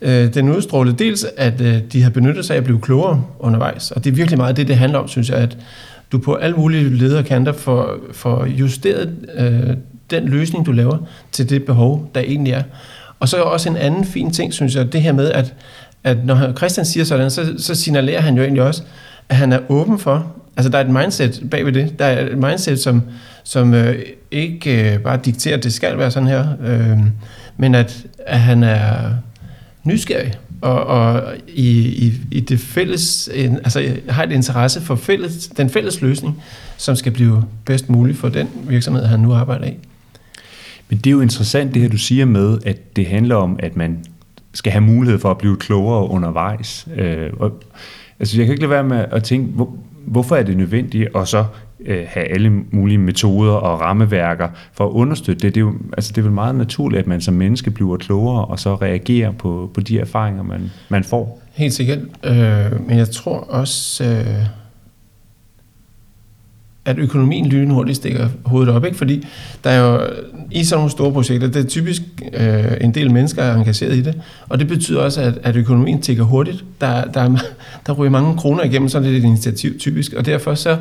øh, 0.00 0.34
den 0.34 0.48
udstrålede 0.48 0.96
dels, 0.96 1.26
at 1.36 1.60
øh, 1.60 1.82
de 1.92 2.02
har 2.02 2.10
benyttet 2.10 2.44
sig 2.44 2.54
af 2.54 2.58
at 2.58 2.64
blive 2.64 2.80
klogere 2.80 3.24
undervejs. 3.38 3.90
Og 3.90 4.04
det 4.04 4.10
er 4.10 4.14
virkelig 4.14 4.38
meget 4.38 4.56
det, 4.56 4.68
det 4.68 4.76
handler 4.76 4.98
om, 4.98 5.08
synes 5.08 5.30
jeg, 5.30 5.38
at 5.38 5.58
du 6.12 6.18
på 6.18 6.34
alle 6.34 6.56
mulige 6.56 6.96
lederkanter 6.96 7.52
får, 7.52 7.96
får 8.12 8.46
justeret 8.46 9.14
øh, 9.34 9.76
den 10.10 10.28
løsning, 10.28 10.66
du 10.66 10.72
laver, 10.72 10.98
til 11.32 11.50
det 11.50 11.64
behov, 11.64 12.10
der 12.14 12.20
egentlig 12.20 12.52
er. 12.52 12.62
Og 13.20 13.28
så 13.28 13.36
også 13.36 13.68
en 13.68 13.76
anden 13.76 14.04
fin 14.04 14.30
ting, 14.30 14.54
synes 14.54 14.76
jeg, 14.76 14.92
det 14.92 15.02
her 15.02 15.12
med, 15.12 15.30
at, 15.30 15.54
at 16.04 16.24
når 16.24 16.52
Christian 16.56 16.86
siger 16.86 17.04
sådan, 17.04 17.30
så, 17.30 17.54
så 17.58 17.74
signalerer 17.74 18.20
han 18.20 18.36
jo 18.36 18.42
egentlig 18.42 18.62
også, 18.62 18.82
at 19.28 19.36
han 19.36 19.52
er 19.52 19.58
åben 19.68 19.98
for, 19.98 20.32
altså 20.56 20.70
der 20.70 20.78
er 20.78 20.84
et 20.84 20.90
mindset 20.90 21.42
bagved 21.50 21.72
det, 21.72 21.98
der 21.98 22.04
er 22.04 22.26
et 22.26 22.38
mindset, 22.38 22.80
som, 22.80 23.02
som 23.44 23.74
øh, 23.74 23.98
ikke 24.30 24.92
øh, 24.92 24.98
bare 24.98 25.20
dikterer, 25.24 25.56
at 25.56 25.64
det 25.64 25.72
skal 25.72 25.98
være 25.98 26.10
sådan 26.10 26.28
her, 26.28 26.46
øh, 26.66 26.98
men 27.56 27.74
at, 27.74 28.06
at 28.18 28.40
han 28.40 28.62
er 28.62 29.10
nysgerrig 29.84 30.34
og, 30.60 30.84
og 30.86 31.34
i, 31.48 31.78
i, 32.06 32.12
i 32.30 32.40
det 32.40 32.60
fælles, 32.60 33.30
en, 33.34 33.56
altså 33.56 33.96
har 34.08 34.22
et 34.22 34.32
interesse 34.32 34.80
for 34.80 34.94
fælles, 34.94 35.46
den 35.46 35.70
fælles 35.70 36.00
løsning, 36.00 36.42
som 36.76 36.96
skal 36.96 37.12
blive 37.12 37.44
bedst 37.64 37.88
mulig 37.88 38.16
for 38.16 38.28
den 38.28 38.48
virksomhed, 38.68 39.04
han 39.04 39.20
nu 39.20 39.32
arbejder 39.32 39.66
i. 39.66 39.74
Men 40.88 40.98
det 40.98 41.06
er 41.06 41.10
jo 41.10 41.20
interessant 41.20 41.74
det 41.74 41.82
her, 41.82 41.88
du 41.88 41.96
siger 41.96 42.24
med, 42.24 42.58
at 42.66 42.96
det 42.96 43.06
handler 43.06 43.36
om, 43.36 43.58
at 43.62 43.76
man 43.76 44.04
skal 44.54 44.72
have 44.72 44.82
mulighed 44.82 45.18
for 45.18 45.30
at 45.30 45.38
blive 45.38 45.56
klogere 45.56 46.10
undervejs. 46.10 46.88
Øh, 46.96 47.30
og, 47.38 47.52
altså 48.20 48.36
jeg 48.36 48.46
kan 48.46 48.52
ikke 48.52 48.62
lade 48.62 48.70
være 48.70 48.84
med 48.84 49.04
at 49.10 49.24
tænke, 49.24 49.52
hvor, 49.52 49.74
hvorfor 50.06 50.36
er 50.36 50.42
det 50.42 50.56
nødvendigt 50.56 51.16
at 51.16 51.28
så 51.28 51.44
øh, 51.86 52.04
have 52.08 52.26
alle 52.26 52.50
mulige 52.70 52.98
metoder 52.98 53.52
og 53.52 53.80
rammeværker 53.80 54.48
for 54.72 54.86
at 54.86 54.90
understøtte 54.90 55.46
det. 55.46 55.54
Det 55.54 55.60
er, 55.60 55.64
jo, 55.64 55.74
altså 55.92 56.12
det 56.12 56.18
er 56.18 56.22
vel 56.22 56.32
meget 56.32 56.54
naturligt, 56.54 57.00
at 57.00 57.06
man 57.06 57.20
som 57.20 57.34
menneske 57.34 57.70
bliver 57.70 57.96
klogere 57.96 58.44
og 58.44 58.58
så 58.58 58.74
reagerer 58.74 59.32
på, 59.32 59.70
på 59.74 59.80
de 59.80 59.98
erfaringer, 59.98 60.42
man, 60.42 60.70
man 60.88 61.04
får. 61.04 61.42
Helt 61.52 61.72
sikkert. 61.72 61.98
Øh, 62.24 62.86
men 62.88 62.98
jeg 62.98 63.10
tror 63.10 63.38
også, 63.38 64.04
øh, 64.04 64.46
at 66.84 66.98
økonomien 66.98 67.46
lynhurtigt 67.46 67.96
stikker 67.96 68.28
hovedet 68.44 68.74
op, 68.74 68.84
ikke? 68.84 68.96
fordi 68.96 69.26
der 69.64 69.70
er 69.70 69.90
jo 69.90 70.00
i 70.50 70.64
sådan 70.64 70.78
nogle 70.78 70.90
store 70.90 71.12
projekter, 71.12 71.48
det 71.48 71.64
er 71.64 71.68
typisk 71.68 72.02
øh, 72.32 72.64
en 72.80 72.94
del 72.94 73.12
mennesker 73.12 73.42
er 73.42 73.54
engageret 73.54 73.96
i 73.96 74.00
det, 74.00 74.20
og 74.48 74.58
det 74.58 74.68
betyder 74.68 75.00
også, 75.00 75.20
at, 75.20 75.38
at 75.42 75.56
økonomien 75.56 76.02
tigger 76.02 76.24
hurtigt. 76.24 76.64
Der, 76.80 77.04
der, 77.04 77.20
er, 77.20 77.36
der 77.86 77.92
ryger 77.92 78.10
mange 78.10 78.36
kroner 78.36 78.64
igennem 78.64 78.88
sådan 78.88 79.08
et 79.08 79.24
initiativ 79.24 79.78
typisk, 79.78 80.12
og 80.12 80.26
derfor 80.26 80.54
så 80.54 80.78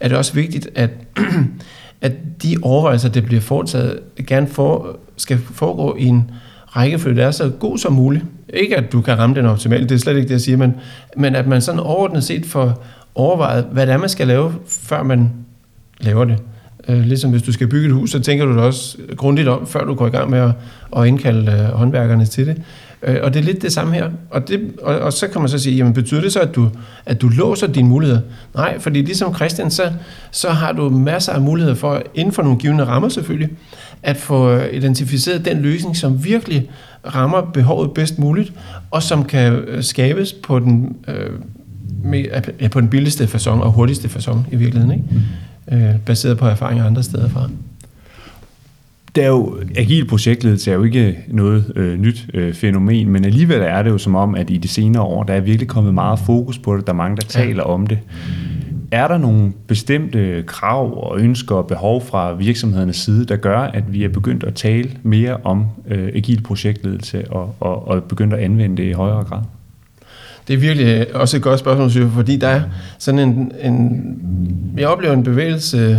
er 0.00 0.08
det 0.08 0.16
også 0.16 0.34
vigtigt, 0.34 0.68
at, 0.74 0.90
at 2.00 2.12
de 2.42 2.56
overvejelser, 2.62 3.08
der 3.08 3.20
bliver 3.20 3.40
foretaget, 3.40 3.98
gerne 4.26 4.46
for, 4.46 4.98
skal 5.16 5.38
foregå 5.38 5.96
i 5.98 6.04
en 6.04 6.30
rækkefølge, 6.76 7.20
der 7.20 7.26
er 7.26 7.30
så 7.30 7.48
god 7.48 7.78
som 7.78 7.92
muligt. 7.92 8.24
Ikke 8.54 8.76
at 8.76 8.92
du 8.92 9.00
kan 9.00 9.18
ramme 9.18 9.36
den 9.36 9.46
optimalt, 9.46 9.88
det 9.88 9.94
er 9.94 9.98
slet 9.98 10.16
ikke 10.16 10.28
det, 10.28 10.32
jeg 10.32 10.40
siger, 10.40 10.56
men, 10.56 10.74
men 11.16 11.34
at 11.34 11.46
man 11.46 11.60
sådan 11.60 11.80
overordnet 11.80 12.24
set 12.24 12.46
får 12.46 12.84
overvejet, 13.14 13.66
hvad 13.72 13.86
det 13.86 13.92
er, 13.92 13.98
man 13.98 14.08
skal 14.08 14.26
lave, 14.26 14.54
før 14.66 15.02
man 15.02 15.30
laver 16.00 16.24
det. 16.24 16.38
Øh, 16.88 17.00
ligesom 17.00 17.30
hvis 17.30 17.42
du 17.42 17.52
skal 17.52 17.66
bygge 17.66 17.86
et 17.86 17.92
hus, 17.92 18.10
så 18.10 18.20
tænker 18.20 18.44
du 18.44 18.52
det 18.52 18.60
også 18.60 18.98
grundigt 19.16 19.48
om, 19.48 19.66
før 19.66 19.84
du 19.84 19.94
går 19.94 20.06
i 20.06 20.10
gang 20.10 20.30
med 20.30 20.38
at, 20.38 20.50
at 20.96 21.06
indkalde 21.06 21.52
øh, 21.52 21.58
håndværkerne 21.58 22.26
til 22.26 22.46
det. 22.46 22.62
Øh, 23.02 23.16
og 23.22 23.34
det 23.34 23.40
er 23.40 23.44
lidt 23.44 23.62
det 23.62 23.72
samme 23.72 23.94
her. 23.94 24.10
Og, 24.30 24.48
det, 24.48 24.72
og, 24.82 24.98
og 24.98 25.12
så 25.12 25.28
kan 25.28 25.40
man 25.40 25.48
så 25.48 25.58
sige, 25.58 25.76
jamen 25.76 25.92
betyder 25.92 26.20
det 26.20 26.32
så, 26.32 26.40
at 26.40 26.54
du, 26.54 26.70
at 27.06 27.20
du 27.20 27.28
låser 27.28 27.66
dine 27.66 27.88
muligheder? 27.88 28.20
Nej, 28.54 28.78
fordi 28.78 29.02
ligesom 29.02 29.34
Christian, 29.34 29.70
så, 29.70 29.92
så 30.30 30.50
har 30.50 30.72
du 30.72 30.88
masser 30.88 31.32
af 31.32 31.40
muligheder 31.40 31.74
for, 31.74 32.02
inden 32.14 32.32
for 32.32 32.42
nogle 32.42 32.58
givende 32.58 32.84
rammer 32.84 33.08
selvfølgelig, 33.08 33.50
at 34.02 34.16
få 34.16 34.50
øh, 34.50 34.74
identificeret 34.74 35.44
den 35.44 35.62
løsning, 35.62 35.96
som 35.96 36.24
virkelig 36.24 36.70
rammer 37.14 37.40
behovet 37.40 37.94
bedst 37.94 38.18
muligt, 38.18 38.52
og 38.90 39.02
som 39.02 39.24
kan 39.24 39.52
øh, 39.52 39.82
skabes 39.82 40.32
på 40.32 40.58
den, 40.58 40.96
øh, 41.08 41.30
med, 42.04 42.24
ja, 42.60 42.68
på 42.68 42.80
den 42.80 42.88
billigste 42.88 43.24
façon 43.24 43.60
og 43.60 43.72
hurtigste 43.72 44.08
façon 44.08 44.38
i 44.52 44.56
virkeligheden, 44.56 44.92
ikke? 44.92 45.04
Mm. 45.70 45.76
Øh, 45.76 45.98
baseret 46.06 46.38
på 46.38 46.46
erfaringer 46.46 46.86
andre 46.86 47.02
steder 47.02 47.28
fra 47.28 47.48
det 49.14 49.24
er 49.24 49.28
jo, 49.28 49.58
agil 49.76 50.06
projektledelse 50.06 50.70
er 50.70 50.74
jo 50.74 50.82
ikke 50.82 51.18
noget 51.28 51.72
øh, 51.76 52.00
nyt 52.00 52.26
øh, 52.34 52.54
fænomen, 52.54 53.08
men 53.08 53.24
alligevel 53.24 53.60
er 53.60 53.82
det 53.82 53.90
jo 53.90 53.98
som 53.98 54.14
om, 54.14 54.34
at 54.34 54.50
i 54.50 54.56
de 54.56 54.68
senere 54.68 55.02
år, 55.02 55.22
der 55.22 55.34
er 55.34 55.40
virkelig 55.40 55.68
kommet 55.68 55.94
meget 55.94 56.18
fokus 56.18 56.58
på 56.58 56.76
det, 56.76 56.86
der 56.86 56.92
er 56.92 56.96
mange, 56.96 57.16
der 57.16 57.22
taler 57.22 57.62
om 57.62 57.86
det. 57.86 57.98
Er 58.90 59.08
der 59.08 59.18
nogle 59.18 59.52
bestemte 59.66 60.44
krav 60.46 61.10
og 61.10 61.20
ønsker 61.20 61.54
og 61.54 61.66
behov 61.66 62.02
fra 62.06 62.32
virksomhedernes 62.32 62.96
side, 62.96 63.24
der 63.24 63.36
gør, 63.36 63.58
at 63.58 63.92
vi 63.92 64.04
er 64.04 64.08
begyndt 64.08 64.44
at 64.44 64.54
tale 64.54 64.90
mere 65.02 65.36
om 65.44 65.66
øh, 65.88 66.10
agil 66.14 66.42
projektledelse 66.42 67.30
og, 67.30 67.54
og, 67.60 67.88
og 67.88 68.04
begyndt 68.04 68.34
at 68.34 68.40
anvende 68.40 68.76
det 68.76 68.88
i 68.88 68.92
højere 68.92 69.24
grad? 69.24 69.42
Det 70.48 70.54
er 70.54 70.58
virkelig 70.58 70.86
øh, 70.86 71.06
også 71.14 71.36
et 71.36 71.42
godt 71.42 71.60
spørgsmål, 71.60 72.10
fordi 72.10 72.36
der 72.36 72.48
er 72.48 72.62
sådan 72.98 73.20
en, 73.20 73.52
en 73.62 74.74
jeg 74.78 74.88
oplever 74.88 75.14
en 75.14 75.22
bevægelse 75.22 75.78
øh, 75.78 75.96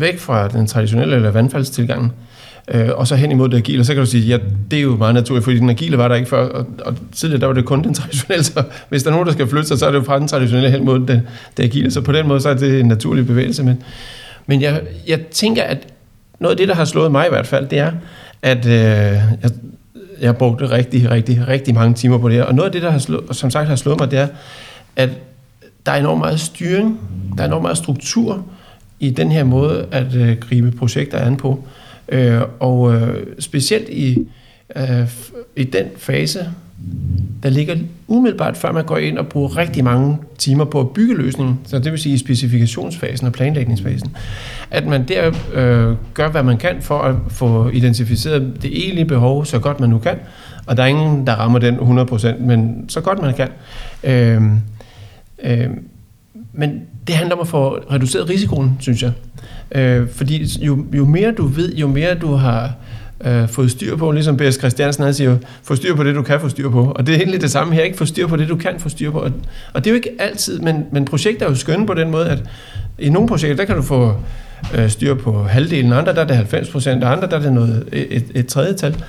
væk 0.00 0.18
fra 0.18 0.48
den 0.48 0.66
traditionelle 0.66 1.16
eller 1.16 1.30
vandfaldstilgang, 1.30 2.12
øh, 2.68 2.88
og 2.94 3.06
så 3.06 3.16
hen 3.16 3.30
imod 3.30 3.48
det 3.48 3.56
agile. 3.56 3.80
Og 3.80 3.86
så 3.86 3.94
kan 3.94 4.02
du 4.02 4.10
sige, 4.10 4.26
ja, 4.26 4.38
det 4.70 4.78
er 4.78 4.82
jo 4.82 4.96
meget 4.96 5.14
naturligt, 5.14 5.44
fordi 5.44 5.58
den 5.58 5.70
agile 5.70 5.98
var 5.98 6.08
der 6.08 6.14
ikke 6.14 6.28
før, 6.28 6.48
og, 6.48 6.66
og 6.84 6.94
tidligere 7.12 7.40
der 7.40 7.46
var 7.46 7.54
det 7.54 7.64
kun 7.64 7.84
den 7.84 7.94
traditionelle, 8.00 8.44
så 8.44 8.62
hvis 8.88 9.02
der 9.02 9.10
er 9.10 9.14
nogen, 9.14 9.26
der 9.26 9.32
skal 9.32 9.48
flytte 9.48 9.68
sig, 9.68 9.78
så 9.78 9.86
er 9.86 9.90
det 9.90 9.98
jo 9.98 10.04
fra 10.04 10.18
den 10.18 10.28
traditionelle 10.28 10.70
hen 10.70 10.84
mod 10.84 11.06
det, 11.06 11.22
det 11.56 11.62
agile. 11.62 11.90
Så 11.90 12.00
på 12.00 12.12
den 12.12 12.28
måde, 12.28 12.40
så 12.40 12.48
er 12.48 12.54
det 12.54 12.80
en 12.80 12.86
naturlig 12.86 13.26
bevægelse. 13.26 13.62
Men, 13.62 13.82
men 14.46 14.62
jeg, 14.62 14.80
jeg 15.06 15.20
tænker, 15.20 15.62
at 15.62 15.78
noget 16.40 16.50
af 16.50 16.56
det, 16.56 16.68
der 16.68 16.74
har 16.74 16.84
slået 16.84 17.12
mig 17.12 17.26
i 17.26 17.30
hvert 17.30 17.46
fald, 17.46 17.68
det 17.68 17.78
er, 17.78 17.92
at 18.42 18.66
øh, 18.66 18.72
jeg, 18.72 19.50
jeg 20.22 20.28
har 20.28 20.70
rigtig, 20.70 21.10
rigtig, 21.10 21.48
rigtig 21.48 21.74
mange 21.74 21.94
timer 21.94 22.18
på 22.18 22.28
det 22.28 22.36
her. 22.36 22.44
Og 22.44 22.54
noget 22.54 22.68
af 22.68 22.72
det, 22.72 22.82
der 22.82 22.90
har 22.90 22.98
slået, 22.98 23.36
som 23.36 23.50
sagt 23.50 23.68
har 23.68 23.76
slået 23.76 24.00
mig, 24.00 24.10
det 24.10 24.18
er, 24.18 24.28
at 24.96 25.10
der 25.86 25.92
er 25.92 25.96
enormt 25.96 26.20
meget 26.20 26.40
styring, 26.40 27.00
der 27.36 27.42
er 27.42 27.46
enormt 27.46 27.62
meget 27.62 27.78
struktur, 27.78 28.44
i 29.00 29.10
den 29.10 29.32
her 29.32 29.44
måde 29.44 29.86
at 29.90 30.14
øh, 30.14 30.36
gribe 30.36 30.70
projekter 30.70 31.18
an 31.18 31.36
på. 31.36 31.64
Øh, 32.08 32.40
og 32.60 32.94
øh, 32.94 33.26
specielt 33.38 33.88
i, 33.88 34.28
øh, 34.76 35.08
i 35.56 35.64
den 35.64 35.86
fase, 35.96 36.50
der 37.42 37.50
ligger 37.50 37.76
umiddelbart 38.08 38.56
før 38.56 38.72
man 38.72 38.84
går 38.84 38.96
ind 38.96 39.18
og 39.18 39.26
bruger 39.26 39.56
rigtig 39.56 39.84
mange 39.84 40.18
timer 40.38 40.64
på 40.64 40.80
at 40.80 40.90
bygge 40.90 41.14
løsningen, 41.14 41.58
så 41.64 41.78
det 41.78 41.92
vil 41.92 42.00
sige 42.00 42.14
i 42.14 42.18
specifikationsfasen 42.18 43.26
og 43.26 43.32
planlægningsfasen, 43.32 44.16
at 44.70 44.86
man 44.86 45.08
der 45.08 45.32
øh, 45.54 45.96
gør, 46.14 46.28
hvad 46.28 46.42
man 46.42 46.58
kan 46.58 46.76
for 46.80 46.98
at 46.98 47.14
få 47.28 47.68
identificeret 47.68 48.62
det 48.62 48.84
egentlige 48.84 49.04
behov 49.04 49.44
så 49.44 49.58
godt 49.58 49.80
man 49.80 49.90
nu 49.90 49.98
kan, 49.98 50.16
og 50.66 50.76
der 50.76 50.82
er 50.82 50.86
ingen, 50.86 51.26
der 51.26 51.32
rammer 51.32 51.58
den 51.58 51.76
100%, 51.76 52.38
men 52.40 52.84
så 52.88 53.00
godt 53.00 53.22
man 53.22 53.34
kan. 53.34 53.48
Øh, 54.04 54.42
øh, 55.44 55.70
men 56.52 56.82
det 57.06 57.14
handler 57.14 57.34
om 57.34 57.40
at 57.40 57.48
få 57.48 57.68
reduceret 57.68 58.28
risikoen, 58.28 58.76
synes 58.80 59.02
jeg. 59.02 59.12
Øh, 59.74 60.08
fordi 60.08 60.46
jo, 60.60 60.84
jo 60.92 61.04
mere 61.04 61.32
du 61.32 61.46
ved, 61.46 61.74
jo 61.74 61.88
mere 61.88 62.14
du 62.14 62.34
har 62.34 62.74
øh, 63.24 63.48
fået 63.48 63.70
styr 63.70 63.96
på, 63.96 64.10
ligesom 64.10 64.36
B.S. 64.36 64.54
Christiansen 64.54 65.04
han 65.04 65.14
siger, 65.14 65.38
få 65.62 65.76
styr 65.76 65.94
på 65.94 66.04
det, 66.04 66.14
du 66.14 66.22
kan 66.22 66.40
få 66.40 66.48
styr 66.48 66.70
på. 66.70 66.92
Og 66.96 67.06
det 67.06 67.14
er 67.14 67.18
egentlig 67.18 67.40
det 67.40 67.50
samme 67.50 67.74
her, 67.74 67.82
ikke 67.82 67.98
få 67.98 68.04
styr 68.04 68.26
på 68.26 68.36
det, 68.36 68.48
du 68.48 68.56
kan 68.56 68.80
få 68.80 68.88
styr 68.88 69.10
på. 69.10 69.18
Og, 69.18 69.32
og 69.72 69.84
det 69.84 69.90
er 69.90 69.90
jo 69.90 69.96
ikke 69.96 70.10
altid, 70.18 70.60
men, 70.60 70.84
men 70.92 71.04
projekter 71.04 71.46
er 71.46 71.50
jo 71.50 71.56
skønne 71.56 71.86
på 71.86 71.94
den 71.94 72.10
måde, 72.10 72.28
at 72.28 72.42
i 72.98 73.08
nogle 73.08 73.28
projekter, 73.28 73.56
der 73.56 73.64
kan 73.64 73.76
du 73.76 73.82
få 73.82 74.16
øh, 74.74 74.90
styr 74.90 75.14
på 75.14 75.42
halvdelen, 75.42 75.92
andre 75.92 76.14
der 76.14 76.20
er 76.20 76.26
det 76.26 76.36
90 76.36 76.70
procent, 76.70 77.04
og 77.04 77.12
andre 77.12 77.28
der 77.28 77.36
er 77.36 77.42
det 77.42 77.52
noget, 77.52 77.88
et, 77.92 78.24
et 78.34 78.46
tredje 78.46 78.74
tal. 78.74 79.04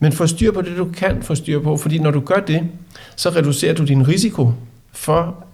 Men 0.00 0.12
få 0.12 0.26
styr 0.26 0.52
på 0.52 0.62
det, 0.62 0.76
du 0.76 0.84
kan 0.84 1.22
få 1.22 1.34
styr 1.34 1.60
på, 1.60 1.76
fordi 1.76 1.98
når 1.98 2.10
du 2.10 2.20
gør 2.20 2.40
det, 2.46 2.60
så 3.16 3.30
reducerer 3.30 3.74
du 3.74 3.84
din 3.84 4.08
risiko 4.08 4.52
for 4.92 5.44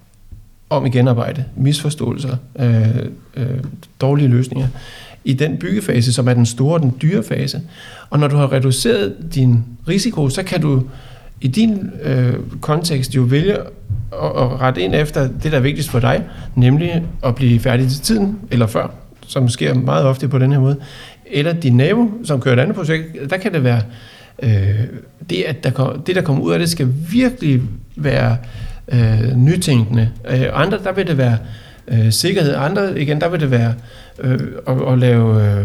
om 0.71 0.87
igen 0.87 1.09
arbejde, 1.09 1.45
misforståelser, 1.57 2.37
øh, 2.59 2.87
øh, 3.37 3.59
dårlige 4.01 4.29
løsninger 4.29 4.69
i 5.27 5.33
den 5.33 5.57
byggefase, 5.57 6.13
som 6.13 6.29
er 6.29 6.35
den 6.35 6.47
store, 6.47 6.81
den 6.81 6.95
dyre 7.03 7.23
fase. 7.23 7.61
Og 8.11 8.19
når 8.19 8.29
du 8.29 8.37
har 8.37 8.53
reduceret 8.53 9.15
din 9.35 9.65
risiko, 9.89 10.29
så 10.29 10.43
kan 10.43 10.61
du 10.61 10.83
i 11.41 11.49
din 11.49 11.91
øh, 12.03 12.35
kontekst 12.61 13.17
jo 13.17 13.23
vælge 13.23 13.53
at, 13.53 13.63
at 14.13 14.61
rette 14.61 14.81
ind 14.81 14.95
efter 14.95 15.29
det, 15.43 15.53
der 15.53 15.59
er 15.59 15.63
vigtigst 15.63 15.91
for 15.91 16.01
dig, 16.01 16.25
nemlig 16.55 17.03
at 17.25 17.35
blive 17.35 17.61
færdig 17.61 17.89
til 17.89 18.01
tiden, 18.01 18.39
eller 18.51 18.67
før, 18.67 18.95
som 19.27 19.49
sker 19.49 19.75
meget 19.75 20.05
ofte 20.05 20.29
på 20.29 20.39
den 20.39 20.53
her 20.53 20.61
måde. 20.61 20.77
Eller 21.27 21.53
din 21.53 21.77
nabo, 21.77 22.11
som 22.25 22.41
kører 22.41 22.57
et 22.57 22.61
andet 22.61 22.77
projekt, 22.77 23.31
der 23.31 23.37
kan 23.37 23.53
det 23.53 23.65
være, 23.65 23.83
øh, 24.43 24.81
det, 25.31 25.43
at 25.43 25.65
der 25.65 25.71
kom, 25.71 26.03
det, 26.03 26.17
der 26.17 26.23
kommer 26.23 26.43
ud 26.43 26.53
af 26.53 26.59
det, 26.59 26.69
skal 26.71 26.89
virkelig 27.11 27.63
være 27.97 28.37
øh, 28.89 29.37
nytænkende. 29.37 30.11
Øh, 30.31 30.47
andre, 30.53 30.79
der 30.85 30.93
vil 30.93 31.07
det 31.07 31.19
være 31.19 31.39
øh, 31.89 32.13
sikkerhed. 32.13 32.55
Andre, 32.55 33.01
igen, 33.01 33.21
der 33.21 33.29
vil 33.29 33.41
det 33.41 33.51
være 33.51 33.75
øh, 34.19 34.41
at, 34.67 34.93
at 34.93 34.99
lave 34.99 35.51
øh, 35.51 35.65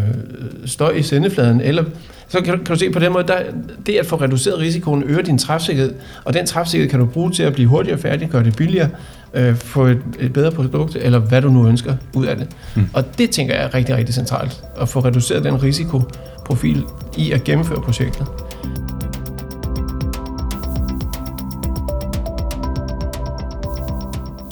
støj 0.66 0.92
i 0.92 1.02
sendefladen. 1.02 1.62
Eller, 1.62 1.84
så 2.28 2.42
kan, 2.42 2.58
kan 2.58 2.66
du 2.66 2.76
se 2.76 2.90
på 2.90 3.00
den 3.00 3.14
måde, 3.14 3.28
der, 3.28 3.40
det 3.86 3.94
at 3.94 4.06
få 4.06 4.16
reduceret 4.16 4.60
risikoen 4.60 5.04
øger 5.04 5.22
din 5.22 5.38
træfsikkerhed, 5.38 5.94
og 6.24 6.34
den 6.34 6.46
træfsikkerhed 6.46 6.90
kan 6.90 7.00
du 7.00 7.06
bruge 7.06 7.32
til 7.32 7.44
at 7.44 7.54
blive 7.54 7.68
hurtigere 7.68 7.98
færdig, 7.98 8.30
gøre 8.30 8.44
det 8.44 8.56
billigere, 8.56 8.90
øh, 9.34 9.56
få 9.56 9.86
et, 9.86 10.02
et 10.20 10.34
bedre 10.34 10.52
produkt, 10.52 10.96
eller 10.96 11.20
hvad 11.20 11.42
du 11.42 11.50
nu 11.50 11.68
ønsker 11.68 11.96
ud 12.14 12.26
af 12.26 12.36
det. 12.36 12.48
Mm. 12.76 12.90
Og 12.94 13.18
det 13.18 13.30
tænker 13.30 13.54
jeg 13.56 13.64
er 13.64 13.74
rigtig, 13.74 13.96
rigtig 13.96 14.16
centralt, 14.16 14.64
at 14.82 14.90
få 14.90 15.00
reduceret 15.00 15.44
den 15.44 15.64
risikoprofil 15.64 16.84
i 17.18 17.32
at 17.32 17.44
gennemføre 17.44 17.82
projektet. 17.82 18.28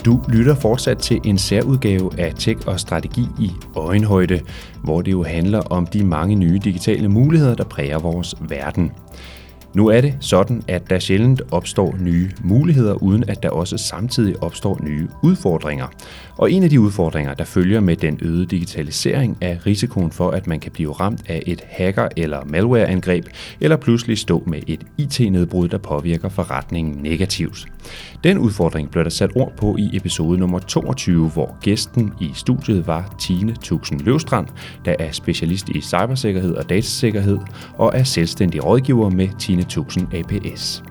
Du 0.05 0.21
lytter 0.29 0.55
fortsat 0.55 0.97
til 0.97 1.19
en 1.23 1.37
særudgave 1.37 2.11
af 2.17 2.33
Tech 2.35 2.67
og 2.67 2.79
Strategi 2.79 3.27
i 3.39 3.51
øjenhøjde, 3.75 4.39
hvor 4.83 5.01
det 5.01 5.11
jo 5.11 5.23
handler 5.23 5.59
om 5.59 5.87
de 5.87 6.03
mange 6.03 6.35
nye 6.35 6.59
digitale 6.63 7.09
muligheder, 7.09 7.55
der 7.55 7.63
præger 7.63 7.99
vores 7.99 8.35
verden. 8.41 8.91
Nu 9.73 9.87
er 9.87 10.01
det 10.01 10.17
sådan, 10.19 10.63
at 10.67 10.89
der 10.89 10.99
sjældent 10.99 11.41
opstår 11.51 11.95
nye 11.99 12.31
muligheder, 12.43 12.93
uden 12.93 13.23
at 13.27 13.43
der 13.43 13.49
også 13.49 13.77
samtidig 13.77 14.43
opstår 14.43 14.79
nye 14.83 15.07
udfordringer. 15.23 15.87
Og 16.39 16.51
en 16.51 16.63
af 16.63 16.69
de 16.69 16.79
udfordringer, 16.79 17.33
der 17.33 17.43
følger 17.43 17.79
med 17.79 17.95
den 17.95 18.19
øgede 18.21 18.45
digitalisering, 18.45 19.37
er 19.41 19.65
risikoen 19.65 20.11
for, 20.11 20.31
at 20.31 20.47
man 20.47 20.59
kan 20.59 20.71
blive 20.71 20.91
ramt 20.91 21.21
af 21.27 21.43
et 21.45 21.63
hacker- 21.67 22.09
eller 22.17 22.45
malwareangreb, 22.45 23.25
eller 23.61 23.77
pludselig 23.77 24.17
stå 24.17 24.43
med 24.47 24.59
et 24.67 24.85
IT-nedbrud, 24.97 25.67
der 25.67 25.77
påvirker 25.77 26.29
forretningen 26.29 27.03
negativt. 27.03 27.65
Den 28.23 28.37
udfordring 28.37 28.91
blev 28.91 29.03
der 29.03 29.09
sat 29.09 29.31
ord 29.35 29.53
på 29.57 29.75
i 29.77 29.89
episode 29.93 30.39
nummer 30.39 30.59
22, 30.59 31.29
hvor 31.29 31.57
gæsten 31.61 32.13
i 32.21 32.31
studiet 32.33 32.87
var 32.87 33.15
Tine 33.19 33.55
Tuxen 33.55 33.99
Løvstrand, 33.99 34.47
der 34.85 34.95
er 34.99 35.11
specialist 35.11 35.69
i 35.69 35.81
cybersikkerhed 35.81 36.55
og 36.55 36.69
datasikkerhed 36.69 37.37
og 37.77 37.91
er 37.95 38.03
selvstændig 38.03 38.65
rådgiver 38.65 39.09
med 39.09 39.27
Tine 39.39 39.63
Tuxen 39.63 40.07
APS. 40.13 40.83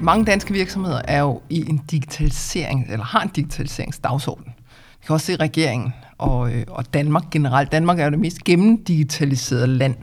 Mange 0.00 0.24
danske 0.24 0.52
virksomheder 0.52 1.02
er 1.04 1.20
jo 1.20 1.40
i 1.50 1.68
en 1.68 1.78
digitalisering, 1.90 2.86
eller 2.88 3.04
har 3.04 3.22
en 3.22 3.28
digitaliseringsdagsorden. 3.28 4.54
Vi 5.00 5.06
kan 5.06 5.14
også 5.14 5.26
se 5.26 5.36
regeringen 5.36 5.92
og, 6.18 6.52
øh, 6.52 6.64
og 6.68 6.94
Danmark 6.94 7.30
generelt. 7.30 7.72
Danmark 7.72 8.00
er 8.00 8.04
jo 8.04 8.10
det 8.10 8.18
mest 8.18 8.44
gennemdigitaliserede 8.44 9.66
land 9.66 9.96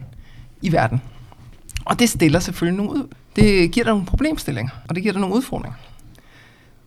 i 0.61 0.71
verden. 0.71 1.01
Og 1.85 1.99
det 1.99 2.09
stiller 2.09 2.39
selvfølgelig 2.39 2.85
nogle 2.85 2.99
ud. 2.99 3.07
Det 3.35 3.71
giver 3.71 3.83
dig 3.83 3.93
nogle 3.93 4.05
problemstillinger, 4.05 4.71
og 4.89 4.95
det 4.95 5.03
giver 5.03 5.13
dig 5.13 5.21
nogle 5.21 5.35
udfordringer. 5.35 5.77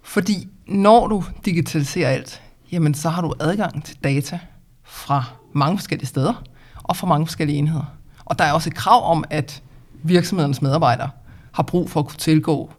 Fordi 0.02 0.48
når 0.66 1.06
du 1.06 1.24
digitaliserer 1.44 2.10
alt, 2.10 2.42
jamen 2.72 2.94
så 2.94 3.08
har 3.08 3.22
du 3.22 3.34
adgang 3.40 3.84
til 3.84 3.96
data 4.04 4.38
fra 4.84 5.24
mange 5.52 5.78
forskellige 5.78 6.06
steder 6.06 6.42
og 6.82 6.96
fra 6.96 7.06
mange 7.06 7.26
forskellige 7.26 7.58
enheder. 7.58 7.96
Og 8.24 8.38
der 8.38 8.44
er 8.44 8.52
også 8.52 8.70
et 8.70 8.74
krav 8.74 9.10
om, 9.10 9.24
at 9.30 9.62
virksomhedernes 10.02 10.62
medarbejdere 10.62 11.10
har 11.52 11.62
brug 11.62 11.90
for 11.90 12.00
at 12.00 12.06
kunne 12.06 12.18
tilgå 12.18 12.72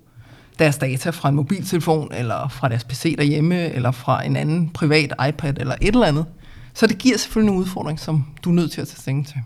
deres 0.60 0.78
data 0.78 1.10
fra 1.10 1.30
en 1.30 1.36
mobiltelefon, 1.36 2.14
eller 2.14 2.48
fra 2.48 2.70
deres 2.70 2.84
PC 2.84 3.16
derhjemme, 3.18 3.74
eller 3.74 3.92
fra 3.92 4.26
en 4.26 4.36
anden 4.36 4.70
privat 4.70 5.14
iPad, 5.30 5.54
eller 5.58 5.76
et 5.82 5.88
eller 5.88 6.06
andet. 6.06 6.26
Så 6.74 6.88
det 6.88 6.98
giver 6.98 7.18
selvfølgelig 7.18 7.54
en 7.54 7.60
udfordring, 7.60 8.00
som 8.00 8.26
du 8.44 8.50
er 8.50 8.54
nødt 8.54 8.72
til 8.72 8.82
at 8.82 8.88
tage 8.88 9.00
stilling 9.00 9.28
til. 9.28 9.38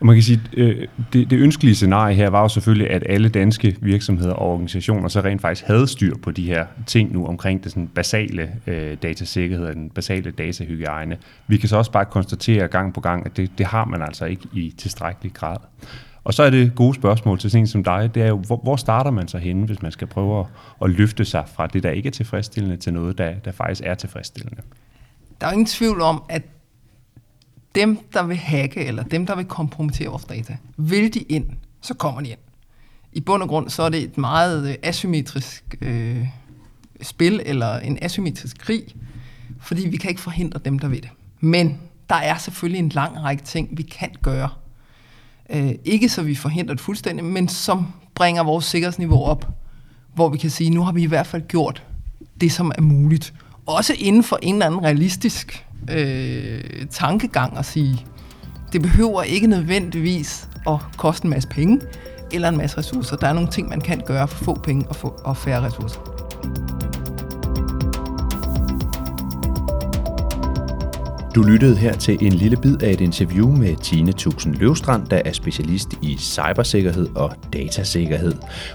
Og 0.00 0.06
man 0.06 0.16
kan 0.16 0.22
sige, 0.22 0.40
øh, 0.52 0.88
det, 1.12 1.30
det 1.30 1.38
ønskelige 1.38 1.74
scenarie 1.74 2.14
her 2.14 2.30
var 2.30 2.42
jo 2.42 2.48
selvfølgelig, 2.48 2.90
at 2.90 3.02
alle 3.08 3.28
danske 3.28 3.76
virksomheder 3.80 4.32
og 4.32 4.52
organisationer 4.52 5.08
så 5.08 5.20
rent 5.20 5.40
faktisk 5.40 5.66
havde 5.66 5.86
styr 5.86 6.16
på 6.22 6.30
de 6.30 6.46
her 6.46 6.66
ting 6.86 7.12
nu 7.12 7.26
omkring 7.26 7.64
det 7.64 7.72
sådan 7.72 7.88
basale 7.88 8.50
øh, 8.66 8.96
datasikkerhed 9.02 9.66
og 9.66 9.74
den 9.74 9.90
basale 9.90 10.30
datahygiejne. 10.30 11.16
Vi 11.46 11.56
kan 11.56 11.68
så 11.68 11.76
også 11.76 11.92
bare 11.92 12.04
konstatere 12.04 12.68
gang 12.68 12.94
på 12.94 13.00
gang, 13.00 13.26
at 13.26 13.36
det, 13.36 13.50
det 13.58 13.66
har 13.66 13.84
man 13.84 14.02
altså 14.02 14.24
ikke 14.24 14.48
i 14.52 14.74
tilstrækkelig 14.78 15.32
grad. 15.32 15.56
Og 16.24 16.34
så 16.34 16.42
er 16.42 16.50
det 16.50 16.74
gode 16.74 16.94
spørgsmål 16.94 17.38
til 17.38 17.50
sådan 17.50 17.62
en 17.62 17.66
som 17.66 17.84
dig, 17.84 18.10
det 18.14 18.22
er 18.22 18.28
jo, 18.28 18.36
hvor, 18.36 18.56
hvor 18.62 18.76
starter 18.76 19.10
man 19.10 19.28
så 19.28 19.38
henne, 19.38 19.66
hvis 19.66 19.82
man 19.82 19.92
skal 19.92 20.06
prøve 20.06 20.40
at, 20.40 20.46
at 20.82 20.90
løfte 20.90 21.24
sig 21.24 21.44
fra 21.54 21.66
det, 21.66 21.82
der 21.82 21.90
ikke 21.90 22.06
er 22.06 22.10
tilfredsstillende, 22.10 22.76
til 22.76 22.92
noget, 22.92 23.18
der, 23.18 23.34
der 23.34 23.52
faktisk 23.52 23.82
er 23.84 23.94
tilfredsstillende? 23.94 24.62
Der 25.40 25.46
er 25.46 25.52
ingen 25.52 25.66
tvivl 25.66 26.00
om, 26.00 26.22
at 26.28 26.42
dem, 27.74 27.98
der 28.12 28.22
vil 28.22 28.36
hacke, 28.36 28.84
eller 28.84 29.02
dem, 29.02 29.26
der 29.26 29.36
vil 29.36 29.44
kompromittere 29.44 30.08
vores 30.08 30.24
data, 30.24 30.56
vil 30.76 31.14
de 31.14 31.20
ind, 31.20 31.46
så 31.80 31.94
kommer 31.94 32.20
de 32.20 32.28
ind. 32.28 32.38
I 33.12 33.20
bund 33.20 33.42
og 33.42 33.48
grund, 33.48 33.68
så 33.68 33.82
er 33.82 33.88
det 33.88 34.02
et 34.02 34.18
meget 34.18 34.68
øh, 34.68 34.74
asymmetrisk 34.82 35.76
øh, 35.80 36.26
spil, 37.02 37.42
eller 37.46 37.78
en 37.78 37.98
asymmetrisk 38.02 38.58
krig, 38.58 38.82
fordi 39.60 39.88
vi 39.88 39.96
kan 39.96 40.10
ikke 40.10 40.20
forhindre 40.20 40.60
dem, 40.64 40.78
der 40.78 40.88
vil 40.88 41.02
det. 41.02 41.10
Men 41.40 41.80
der 42.08 42.14
er 42.14 42.38
selvfølgelig 42.38 42.78
en 42.78 42.88
lang 42.88 43.22
række 43.22 43.42
ting, 43.42 43.68
vi 43.72 43.82
kan 43.82 44.10
gøre. 44.22 44.48
Øh, 45.52 45.70
ikke 45.84 46.08
så 46.08 46.22
vi 46.22 46.34
forhindrer 46.34 46.74
det 46.74 46.80
fuldstændig, 46.80 47.24
men 47.24 47.48
som 47.48 47.86
bringer 48.14 48.42
vores 48.42 48.64
sikkerhedsniveau 48.64 49.24
op, 49.24 49.48
hvor 50.14 50.28
vi 50.28 50.38
kan 50.38 50.50
sige, 50.50 50.70
nu 50.70 50.82
har 50.82 50.92
vi 50.92 51.02
i 51.02 51.06
hvert 51.06 51.26
fald 51.26 51.42
gjort 51.48 51.82
det, 52.40 52.52
som 52.52 52.72
er 52.78 52.82
muligt. 52.82 53.34
Også 53.66 53.94
inden 53.98 54.22
for 54.22 54.38
en 54.42 54.54
eller 54.54 54.66
anden 54.66 54.82
realistisk 54.82 55.66
øh, 55.90 56.86
tankegang 56.90 57.58
at 57.58 57.64
sige, 57.64 58.06
det 58.72 58.82
behøver 58.82 59.22
ikke 59.22 59.46
nødvendigvis 59.46 60.48
at 60.68 60.78
koste 60.96 61.24
en 61.24 61.30
masse 61.30 61.48
penge 61.48 61.80
eller 62.32 62.48
en 62.48 62.56
masse 62.56 62.78
ressourcer. 62.78 63.16
Der 63.16 63.28
er 63.28 63.32
nogle 63.32 63.50
ting, 63.50 63.68
man 63.68 63.80
kan 63.80 64.02
gøre 64.06 64.28
for 64.28 64.44
få 64.44 64.54
penge 64.54 64.88
og, 64.88 64.96
få, 64.96 65.20
og 65.24 65.36
færre 65.36 65.66
ressourcer. 65.66 66.00
Du 71.34 71.42
lyttede 71.42 71.76
her 71.76 71.92
til 71.92 72.18
en 72.20 72.32
lille 72.32 72.56
bid 72.56 72.82
af 72.82 72.90
et 72.90 73.00
interview 73.00 73.56
med 73.56 73.76
Tine 73.76 74.12
Tuxen 74.12 74.54
Løvstrand, 74.54 75.06
der 75.06 75.22
er 75.24 75.32
specialist 75.32 75.88
i 76.02 76.16
cybersikkerhed 76.18 77.08
og 77.16 77.32
datasikkerhed. 77.52 78.32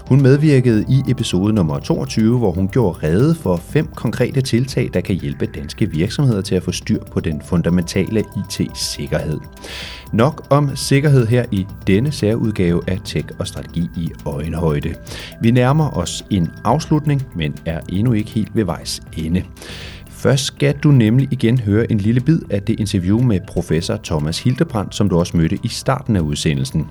Hun 0.08 0.22
medvirkede 0.22 0.84
i 0.88 1.10
episode 1.10 1.52
nummer 1.52 1.78
22, 1.78 2.38
hvor 2.38 2.52
hun 2.52 2.68
gjorde 2.68 3.06
rede 3.06 3.34
for 3.34 3.56
fem 3.56 3.86
konkrete 3.86 4.40
tiltag, 4.40 4.90
der 4.94 5.00
kan 5.00 5.14
hjælpe 5.14 5.46
danske 5.46 5.90
virksomheder 5.90 6.40
til 6.40 6.54
at 6.54 6.62
få 6.62 6.72
styr 6.72 7.04
på 7.12 7.20
den 7.20 7.42
fundamentale 7.44 8.24
IT-sikkerhed. 8.36 9.40
Nok 10.12 10.46
om 10.50 10.76
sikkerhed 10.76 11.26
her 11.26 11.44
i 11.50 11.66
denne 11.86 12.12
særudgave 12.12 12.82
af 12.86 12.98
Tech 13.04 13.26
og 13.38 13.46
Strategi 13.46 13.88
i 13.96 14.10
øjenhøjde. 14.26 14.94
Vi 15.40 15.50
nærmer 15.50 15.96
os 15.96 16.24
en 16.30 16.50
afslutning, 16.64 17.26
men 17.34 17.54
er 17.64 17.80
endnu 17.88 18.12
ikke 18.12 18.30
helt 18.30 18.56
ved 18.56 18.64
vejs 18.64 19.00
ende. 19.16 19.42
Først 20.16 20.44
skal 20.44 20.76
du 20.76 20.90
nemlig 20.90 21.28
igen 21.30 21.58
høre 21.58 21.92
en 21.92 21.98
lille 21.98 22.20
bid 22.20 22.40
af 22.50 22.62
det 22.62 22.80
interview 22.80 23.22
med 23.22 23.40
professor 23.48 23.96
Thomas 24.04 24.42
Hildebrand, 24.42 24.92
som 24.92 25.08
du 25.08 25.18
også 25.18 25.36
mødte 25.36 25.58
i 25.62 25.68
starten 25.68 26.16
af 26.16 26.20
udsendelsen. 26.20 26.86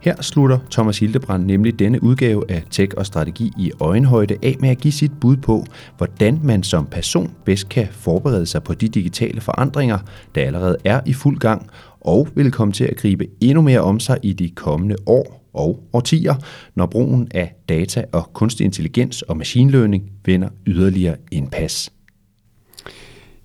Her 0.00 0.22
slutter 0.22 0.58
Thomas 0.70 0.98
Hildebrand 0.98 1.44
nemlig 1.44 1.78
denne 1.78 2.02
udgave 2.02 2.50
af 2.50 2.62
Tech 2.70 2.92
og 2.96 3.06
Strategi 3.06 3.52
i 3.58 3.72
øjenhøjde 3.80 4.36
af 4.42 4.56
med 4.60 4.68
at 4.68 4.78
give 4.78 4.92
sit 4.92 5.12
bud 5.20 5.36
på, 5.36 5.64
hvordan 5.96 6.40
man 6.42 6.62
som 6.62 6.86
person 6.86 7.30
bedst 7.44 7.68
kan 7.68 7.86
forberede 7.90 8.46
sig 8.46 8.62
på 8.62 8.74
de 8.74 8.88
digitale 8.88 9.40
forandringer, 9.40 9.98
der 10.34 10.42
allerede 10.42 10.76
er 10.84 11.00
i 11.06 11.12
fuld 11.12 11.38
gang, 11.38 11.66
og 12.00 12.28
vil 12.34 12.50
komme 12.50 12.72
til 12.72 12.84
at 12.84 12.96
gribe 12.96 13.26
endnu 13.40 13.62
mere 13.62 13.80
om 13.80 14.00
sig 14.00 14.18
i 14.22 14.32
de 14.32 14.50
kommende 14.50 14.96
år 15.06 15.50
og 15.54 15.80
årtier, 15.92 16.34
når 16.74 16.86
brugen 16.86 17.28
af 17.34 17.54
data 17.68 18.04
og 18.12 18.30
kunstig 18.32 18.64
intelligens 18.64 19.22
og 19.22 19.36
machine 19.36 19.70
learning 19.70 20.10
vinder 20.24 20.48
yderligere 20.66 21.16
indpas. 21.32 21.95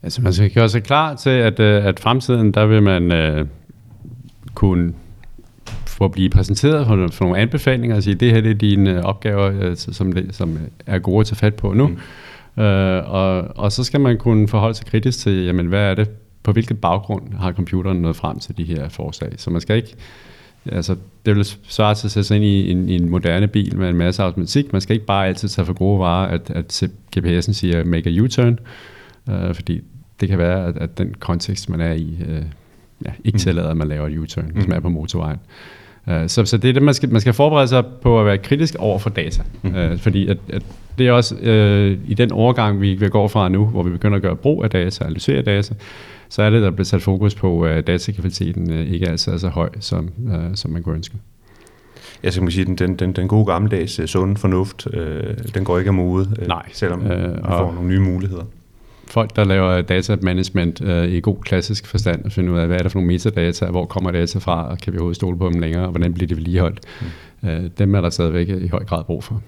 Altså 0.04 0.22
man 0.22 0.34
skal 0.34 0.52
gøre 0.52 0.70
sig 0.70 0.84
klar 0.84 1.16
til, 1.16 1.30
at, 1.30 1.60
øh, 1.60 1.86
at 1.86 2.00
fremtiden, 2.00 2.52
der 2.52 2.66
vil 2.66 2.84
man 2.84 3.12
øh, 3.12 3.46
kunne 4.54 4.94
få 5.88 6.06
at 6.06 6.12
blive 6.12 6.30
præsenteret 6.30 6.88
for, 6.88 7.08
for 7.12 7.26
nogle 7.26 7.40
anbefalinger 7.40 7.96
og 7.96 8.04
sige, 8.04 8.16
det 8.16 8.32
her 8.32 8.42
det 8.42 8.52
er 8.52 8.56
dine 8.56 8.92
øh, 8.92 9.04
opgaver, 9.04 9.52
øh, 9.62 9.76
som, 9.76 10.12
det, 10.12 10.36
som 10.36 10.58
er 10.86 11.00
gode 11.00 11.20
at 11.20 11.26
tage 11.26 11.36
fat 11.36 11.56
på 11.56 11.74
nu. 11.74 11.88
Mm. 11.88 12.64
Øh, 12.64 13.10
og, 13.12 13.58
og 13.58 13.72
så 13.72 13.84
skal 13.84 14.00
man 14.00 14.18
kunne 14.18 14.48
forholde 14.48 14.76
sig 14.76 14.86
kritisk 14.86 15.20
til, 15.20 15.46
jamen 15.46 15.66
hvad 15.66 15.82
er 15.82 15.96
det, 15.96 16.10
på 16.44 16.52
hvilken 16.52 16.78
baggrund 16.78 17.34
har 17.34 17.54
computeren 17.54 17.98
nået 17.98 18.16
frem 18.16 18.40
til 18.40 18.58
de 18.58 18.64
her 18.64 18.90
forslag. 18.90 19.34
Så 19.38 19.50
man 19.50 19.62
skal 19.62 19.76
ikke, 19.76 19.96
altså 20.66 20.96
det 21.26 21.36
vil 21.36 21.46
svare 21.68 21.96
til 21.96 22.08
at 22.08 22.12
sætte 22.12 22.28
sig 22.28 22.36
ind 22.36 22.46
i 22.46 22.72
en, 22.72 22.90
i 22.90 22.96
en 22.96 23.10
moderne 23.10 23.48
bil 23.48 23.78
med 23.78 23.90
en 23.90 23.98
masse 23.98 24.24
automatik. 24.24 24.74
Man 24.74 24.82
skal 24.82 24.94
ikke 24.94 25.06
bare 25.06 25.28
altid 25.28 25.50
tage 25.50 25.66
for 25.66 25.74
gode 25.74 26.00
varer, 26.00 26.28
at, 26.28 26.50
at 26.50 26.84
GPS'en 27.18 27.54
siger 27.54 27.84
make 27.84 28.10
a 28.10 28.22
U-turn, 28.22 28.60
øh, 29.30 29.56
fordi 29.56 29.82
det 30.22 30.30
kan 30.30 30.38
være, 30.38 30.66
at, 30.66 30.78
at 30.78 30.98
den 30.98 31.16
kontekst, 31.20 31.70
man 31.70 31.82
er 31.82 31.94
i, 31.94 32.18
øh, 32.30 32.42
ja, 33.06 33.12
ikke 33.24 33.36
mm. 33.36 33.40
tillader, 33.40 33.70
at 33.70 33.78
man 33.78 33.88
laver 33.88 34.08
et 34.08 34.18
U-turn, 34.18 34.46
hvis 34.46 34.68
man 34.68 34.76
mm. 34.76 34.78
er 34.78 34.80
på 34.80 34.90
motorvejen. 34.90 35.40
Uh, 36.08 36.14
så, 36.28 36.46
så 36.46 36.58
det 36.58 36.70
er 36.70 36.74
det, 36.74 36.84
man 36.84 36.94
skal, 36.94 37.12
man 37.12 37.22
skal 37.22 37.34
forberede 37.34 37.68
sig 37.68 37.84
på 38.02 38.20
at 38.20 38.26
være 38.26 38.38
kritisk 38.38 38.76
over 38.80 39.00
for 39.00 39.10
data. 39.10 39.44
Mm. 39.62 39.76
Uh, 39.76 39.98
fordi 39.98 40.28
at, 40.28 40.38
at 40.50 40.64
det 40.98 41.08
er 41.08 41.12
også 41.12 41.36
uh, 41.36 42.10
i 42.10 42.14
den 42.14 42.32
overgang, 42.32 42.82
vi, 42.82 42.94
vi 42.94 43.10
går 43.10 43.28
fra 43.28 43.50
nu, 43.50 43.66
hvor 43.66 43.84
vi 43.84 43.90
begynder 43.90 44.16
at 44.16 44.22
gøre 44.22 44.36
brug 44.36 44.64
af 44.64 44.70
data, 44.70 45.04
analysere 45.04 45.42
data, 45.42 45.74
så 46.30 46.42
er 46.42 46.50
det, 46.50 46.62
der 46.62 46.72
bliver 46.72 46.86
sat 46.86 47.02
fokus 47.02 47.36
på, 47.36 47.62
at 47.62 47.88
datakvaliteten 47.88 48.72
uh, 48.72 48.80
ikke 48.80 49.06
er 49.06 49.16
så, 49.16 49.38
så 49.38 49.48
høj, 49.48 49.70
som, 49.80 50.10
uh, 50.28 50.34
som 50.54 50.72
man 50.72 50.84
kunne 50.84 50.96
ønske. 50.96 51.16
Jeg 52.24 52.34
skal 52.34 52.52
sige, 52.52 52.66
den, 52.66 52.96
den, 52.96 53.12
den 53.12 53.28
gode 53.28 53.46
gammeldags 53.46 54.00
uh, 54.00 54.06
sunde 54.06 54.36
fornuft, 54.36 54.88
uh, 54.88 54.94
den 55.56 55.64
går 55.64 55.78
ikke 55.78 55.88
af 55.88 55.94
mode, 55.94 56.28
uh, 56.42 56.48
Nej. 56.48 56.70
selvom 56.74 57.00
uh, 57.00 57.10
vi 57.10 57.48
får 57.48 57.72
nogle 57.74 57.90
nye 57.90 58.00
muligheder 58.00 58.44
folk, 59.12 59.36
der 59.36 59.43
laver 59.43 59.82
data 59.82 60.17
management 60.21 60.82
øh, 60.82 61.10
i 61.10 61.19
god 61.19 61.38
klassisk 61.41 61.88
forstand, 61.88 62.26
og 62.26 62.32
finde 62.32 62.52
ud 62.52 62.58
af, 62.58 62.67
hvad 62.67 62.78
er 62.78 62.84
det 62.84 62.91
for 62.91 63.00
nogle 63.00 63.13
metadata, 63.13 63.65
hvor 63.65 63.86
kommer 63.86 64.12
data 64.12 64.39
fra, 64.39 64.69
og 64.69 64.78
kan 64.78 64.93
vi 64.93 64.97
overhovedet 64.97 65.15
stole 65.15 65.38
på 65.38 65.50
dem 65.50 65.62
længere, 65.62 65.84
og 65.84 65.91
hvordan 65.91 66.13
bliver 66.13 66.28
det 66.28 66.38
vedligeholdt. 66.38 66.80
Mm. 67.41 67.50
Øh, 67.50 67.69
dem 67.78 67.95
er 67.95 68.02
der 68.02 68.10
stadigvæk 68.10 68.50
i 68.50 68.67
høj 68.67 68.84
grad 68.84 69.04
brug 69.04 69.24
for. 69.24 69.41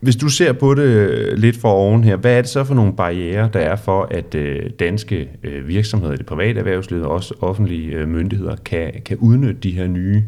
Hvis 0.00 0.16
du 0.16 0.28
ser 0.28 0.52
på 0.52 0.74
det 0.74 1.38
lidt 1.38 1.56
for 1.56 1.68
oven 1.68 2.04
her, 2.04 2.16
hvad 2.16 2.38
er 2.38 2.40
det 2.40 2.50
så 2.50 2.64
for 2.64 2.74
nogle 2.74 2.92
barriere, 2.92 3.50
der 3.52 3.60
er 3.60 3.76
for, 3.76 4.08
at 4.10 4.34
øh, 4.34 4.70
danske 4.80 5.28
øh, 5.42 5.68
virksomheder 5.68 6.16
det 6.16 6.26
private 6.26 6.58
erhvervsliv 6.58 7.02
og 7.02 7.10
også 7.10 7.34
offentlige 7.40 7.92
øh, 7.92 8.08
myndigheder 8.08 8.56
kan, 8.56 8.92
kan 9.04 9.16
udnytte 9.16 9.60
de 9.60 9.70
her 9.70 9.86
nye 9.86 10.24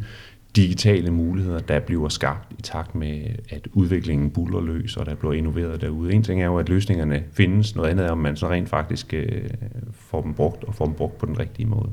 digitale 0.56 1.11
muligheder, 1.11 1.58
der 1.58 1.80
bliver 1.80 2.08
skabt 2.08 2.52
i 2.58 2.62
takt 2.62 2.94
med, 2.94 3.20
at 3.50 3.68
udviklingen 3.72 4.30
buller 4.30 4.61
løs, 4.61 4.96
og 4.96 5.06
der 5.06 5.14
bliver 5.14 5.32
innoveret 5.32 5.80
derude. 5.80 6.12
En 6.12 6.22
ting 6.22 6.42
er 6.42 6.46
jo, 6.46 6.58
at 6.58 6.68
løsningerne 6.68 7.22
findes, 7.32 7.76
noget 7.76 7.90
andet 7.90 8.06
er, 8.06 8.11
om 8.11 8.18
man 8.18 8.37
så 8.37 8.48
rent 8.48 8.68
faktisk 8.68 9.14
øh, 9.14 9.42
får 9.92 10.22
dem 10.22 10.34
brugt, 10.34 10.64
og 10.64 10.74
får 10.74 10.84
dem 10.84 10.94
brugt 10.94 11.18
på 11.18 11.26
den 11.26 11.38
rigtige 11.38 11.66
måde. 11.66 11.88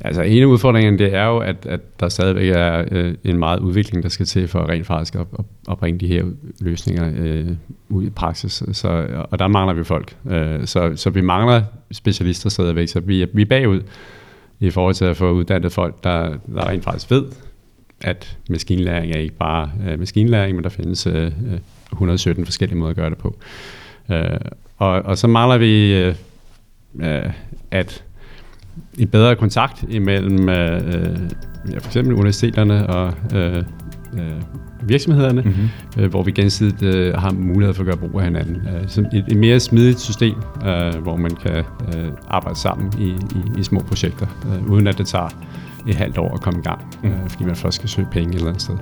Altså 0.00 0.22
en 0.22 0.42
af 0.42 0.46
udfordringerne, 0.46 0.98
det 0.98 1.14
er 1.14 1.24
jo, 1.24 1.38
at, 1.38 1.66
at 1.66 2.00
der 2.00 2.08
stadigvæk 2.08 2.48
er 2.48 2.84
øh, 2.90 3.14
en 3.24 3.38
meget 3.38 3.60
udvikling, 3.60 4.02
der 4.02 4.08
skal 4.08 4.26
til 4.26 4.48
for 4.48 4.68
rent 4.68 4.86
faktisk 4.86 5.14
at, 5.14 5.26
at, 5.38 5.44
at 5.70 5.78
bringe 5.78 6.00
de 6.00 6.06
her 6.06 6.24
løsninger 6.60 7.12
øh, 7.16 7.46
ud 7.88 8.04
i 8.04 8.10
praksis. 8.10 8.62
Så, 8.72 9.06
og 9.30 9.38
der 9.38 9.48
mangler 9.48 9.74
vi 9.74 9.84
folk. 9.84 10.16
Øh, 10.30 10.66
så, 10.66 10.92
så 10.96 11.10
vi 11.10 11.20
mangler 11.20 11.62
specialister 11.92 12.50
stadigvæk, 12.50 12.88
så 12.88 13.00
vi, 13.00 13.26
vi 13.32 13.42
er 13.42 13.46
bagud 13.46 13.80
i 14.60 14.70
forhold 14.70 14.94
til 14.94 15.04
at 15.04 15.16
få 15.16 15.32
uddannet 15.32 15.72
folk, 15.72 16.04
der, 16.04 16.36
der 16.54 16.68
rent 16.68 16.84
faktisk 16.84 17.10
ved, 17.10 17.24
at 18.00 18.38
maskinlæring 18.50 19.12
er 19.12 19.18
ikke 19.18 19.34
bare 19.34 19.70
øh, 19.88 19.98
maskinlæring, 19.98 20.54
men 20.54 20.64
der 20.64 20.70
findes 20.70 21.06
øh, 21.06 21.32
117 21.92 22.44
forskellige 22.44 22.78
måder 22.78 22.90
at 22.90 22.96
gøre 22.96 23.10
det 23.10 23.18
på. 23.18 23.38
Øh, 24.10 24.40
og, 24.76 24.90
og 24.90 25.18
så 25.18 25.26
mangler 25.26 25.58
vi, 25.58 25.94
øh, 25.94 26.14
øh, 27.00 27.32
at 27.70 28.04
en 28.98 29.08
bedre 29.08 29.36
kontakt 29.36 29.84
imellem 29.88 30.48
øh, 30.48 31.18
ja, 31.72 31.78
for 31.78 31.88
eksempel 31.88 32.14
universiteterne 32.14 32.86
og 32.86 33.14
øh, 33.34 33.62
øh, 34.14 34.42
virksomhederne, 34.82 35.42
mm-hmm. 35.42 35.68
øh, 35.98 36.10
hvor 36.10 36.22
vi 36.22 36.30
gensidigt 36.30 36.82
øh, 36.82 37.14
har 37.14 37.30
mulighed 37.32 37.74
for 37.74 37.82
at 37.82 37.86
gøre 37.86 37.96
brug 37.96 38.20
af 38.20 38.24
hinanden. 38.24 38.56
Øh, 38.56 38.88
som 38.88 39.06
et, 39.12 39.24
et 39.28 39.36
mere 39.36 39.60
smidigt 39.60 40.00
system, 40.00 40.34
øh, 40.66 40.94
hvor 41.02 41.16
man 41.16 41.30
kan 41.30 41.56
øh, 41.96 42.08
arbejde 42.28 42.58
sammen 42.58 42.92
i, 42.98 43.08
i, 43.08 43.60
i 43.60 43.62
små 43.62 43.80
projekter, 43.80 44.26
øh, 44.46 44.70
uden 44.70 44.86
at 44.86 44.98
det 44.98 45.06
tager 45.06 45.28
et 45.88 45.96
halvt 45.96 46.18
år 46.18 46.34
at 46.34 46.40
komme 46.40 46.60
i 46.60 46.62
gang, 46.62 46.80
mm. 47.02 47.08
øh, 47.08 47.28
fordi 47.28 47.44
man 47.44 47.56
først 47.56 47.76
skal 47.76 47.88
søge 47.88 48.08
penge 48.10 48.28
et 48.28 48.34
eller 48.34 48.48
andet 48.48 48.62
sted. 48.62 48.78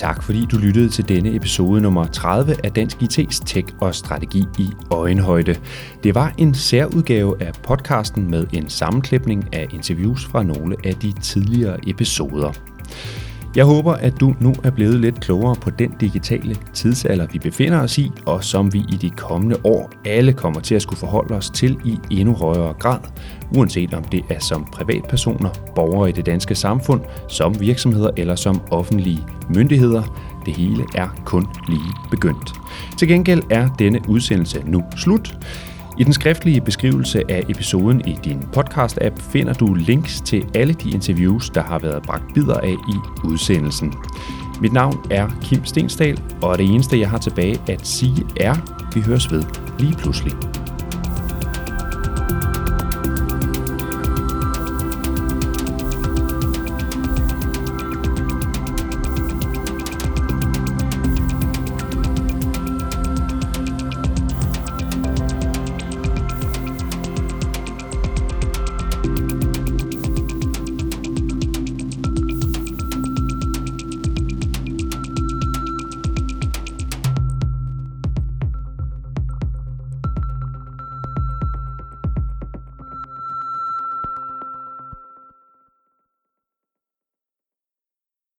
Tak 0.00 0.22
fordi 0.22 0.46
du 0.46 0.56
lyttede 0.56 0.88
til 0.88 1.08
denne 1.08 1.34
episode 1.34 1.80
nummer 1.80 2.06
30 2.06 2.54
af 2.64 2.72
Dansk 2.72 2.96
IT's 3.02 3.42
Tech 3.46 3.74
og 3.80 3.94
Strategi 3.94 4.44
i 4.58 4.70
Øjenhøjde. 4.90 5.56
Det 6.04 6.14
var 6.14 6.34
en 6.38 6.54
særudgave 6.54 7.42
af 7.42 7.52
podcasten 7.62 8.30
med 8.30 8.46
en 8.52 8.68
sammenklipning 8.68 9.54
af 9.54 9.66
interviews 9.70 10.24
fra 10.24 10.42
nogle 10.42 10.76
af 10.84 10.94
de 10.94 11.12
tidligere 11.12 11.76
episoder. 11.88 12.69
Jeg 13.56 13.64
håber, 13.64 13.92
at 13.92 14.20
du 14.20 14.34
nu 14.40 14.54
er 14.64 14.70
blevet 14.70 15.00
lidt 15.00 15.20
klogere 15.20 15.54
på 15.54 15.70
den 15.70 15.90
digitale 16.00 16.56
tidsalder, 16.74 17.26
vi 17.32 17.38
befinder 17.38 17.80
os 17.82 17.98
i, 17.98 18.12
og 18.26 18.44
som 18.44 18.72
vi 18.72 18.78
i 18.78 18.96
de 18.96 19.10
kommende 19.10 19.56
år 19.64 19.90
alle 20.04 20.32
kommer 20.32 20.60
til 20.60 20.74
at 20.74 20.82
skulle 20.82 20.98
forholde 20.98 21.34
os 21.34 21.50
til 21.50 21.76
i 21.84 21.98
endnu 22.10 22.34
højere 22.34 22.72
grad, 22.72 22.98
uanset 23.56 23.94
om 23.94 24.04
det 24.04 24.24
er 24.30 24.38
som 24.38 24.64
privatpersoner, 24.72 25.50
borgere 25.74 26.08
i 26.08 26.12
det 26.12 26.26
danske 26.26 26.54
samfund, 26.54 27.00
som 27.28 27.60
virksomheder 27.60 28.10
eller 28.16 28.34
som 28.34 28.60
offentlige 28.70 29.26
myndigheder. 29.54 30.02
Det 30.46 30.56
hele 30.56 30.84
er 30.94 31.08
kun 31.24 31.46
lige 31.68 31.92
begyndt. 32.10 32.52
Til 32.98 33.08
gengæld 33.08 33.42
er 33.50 33.68
denne 33.78 34.00
udsendelse 34.08 34.62
nu 34.66 34.82
slut. 34.96 35.38
I 36.00 36.04
den 36.04 36.12
skriftlige 36.12 36.60
beskrivelse 36.60 37.22
af 37.28 37.44
episoden 37.48 38.08
i 38.08 38.18
din 38.24 38.42
podcast-app 38.56 39.32
finder 39.32 39.52
du 39.52 39.74
links 39.74 40.20
til 40.20 40.46
alle 40.54 40.74
de 40.74 40.90
interviews, 40.90 41.50
der 41.50 41.62
har 41.62 41.78
været 41.78 42.02
bragt 42.02 42.34
bidder 42.34 42.60
af 42.60 42.72
i 42.72 43.24
udsendelsen. 43.24 43.94
Mit 44.60 44.72
navn 44.72 45.06
er 45.10 45.28
Kim 45.42 45.64
Stensdal, 45.64 46.20
og 46.42 46.58
det 46.58 46.66
eneste, 46.66 47.00
jeg 47.00 47.10
har 47.10 47.18
tilbage 47.18 47.60
at 47.68 47.86
sige 47.86 48.26
er, 48.40 48.54
vi 48.94 49.00
høres 49.00 49.32
ved 49.32 49.42
lige 49.78 49.96
pludselig. 49.96 50.59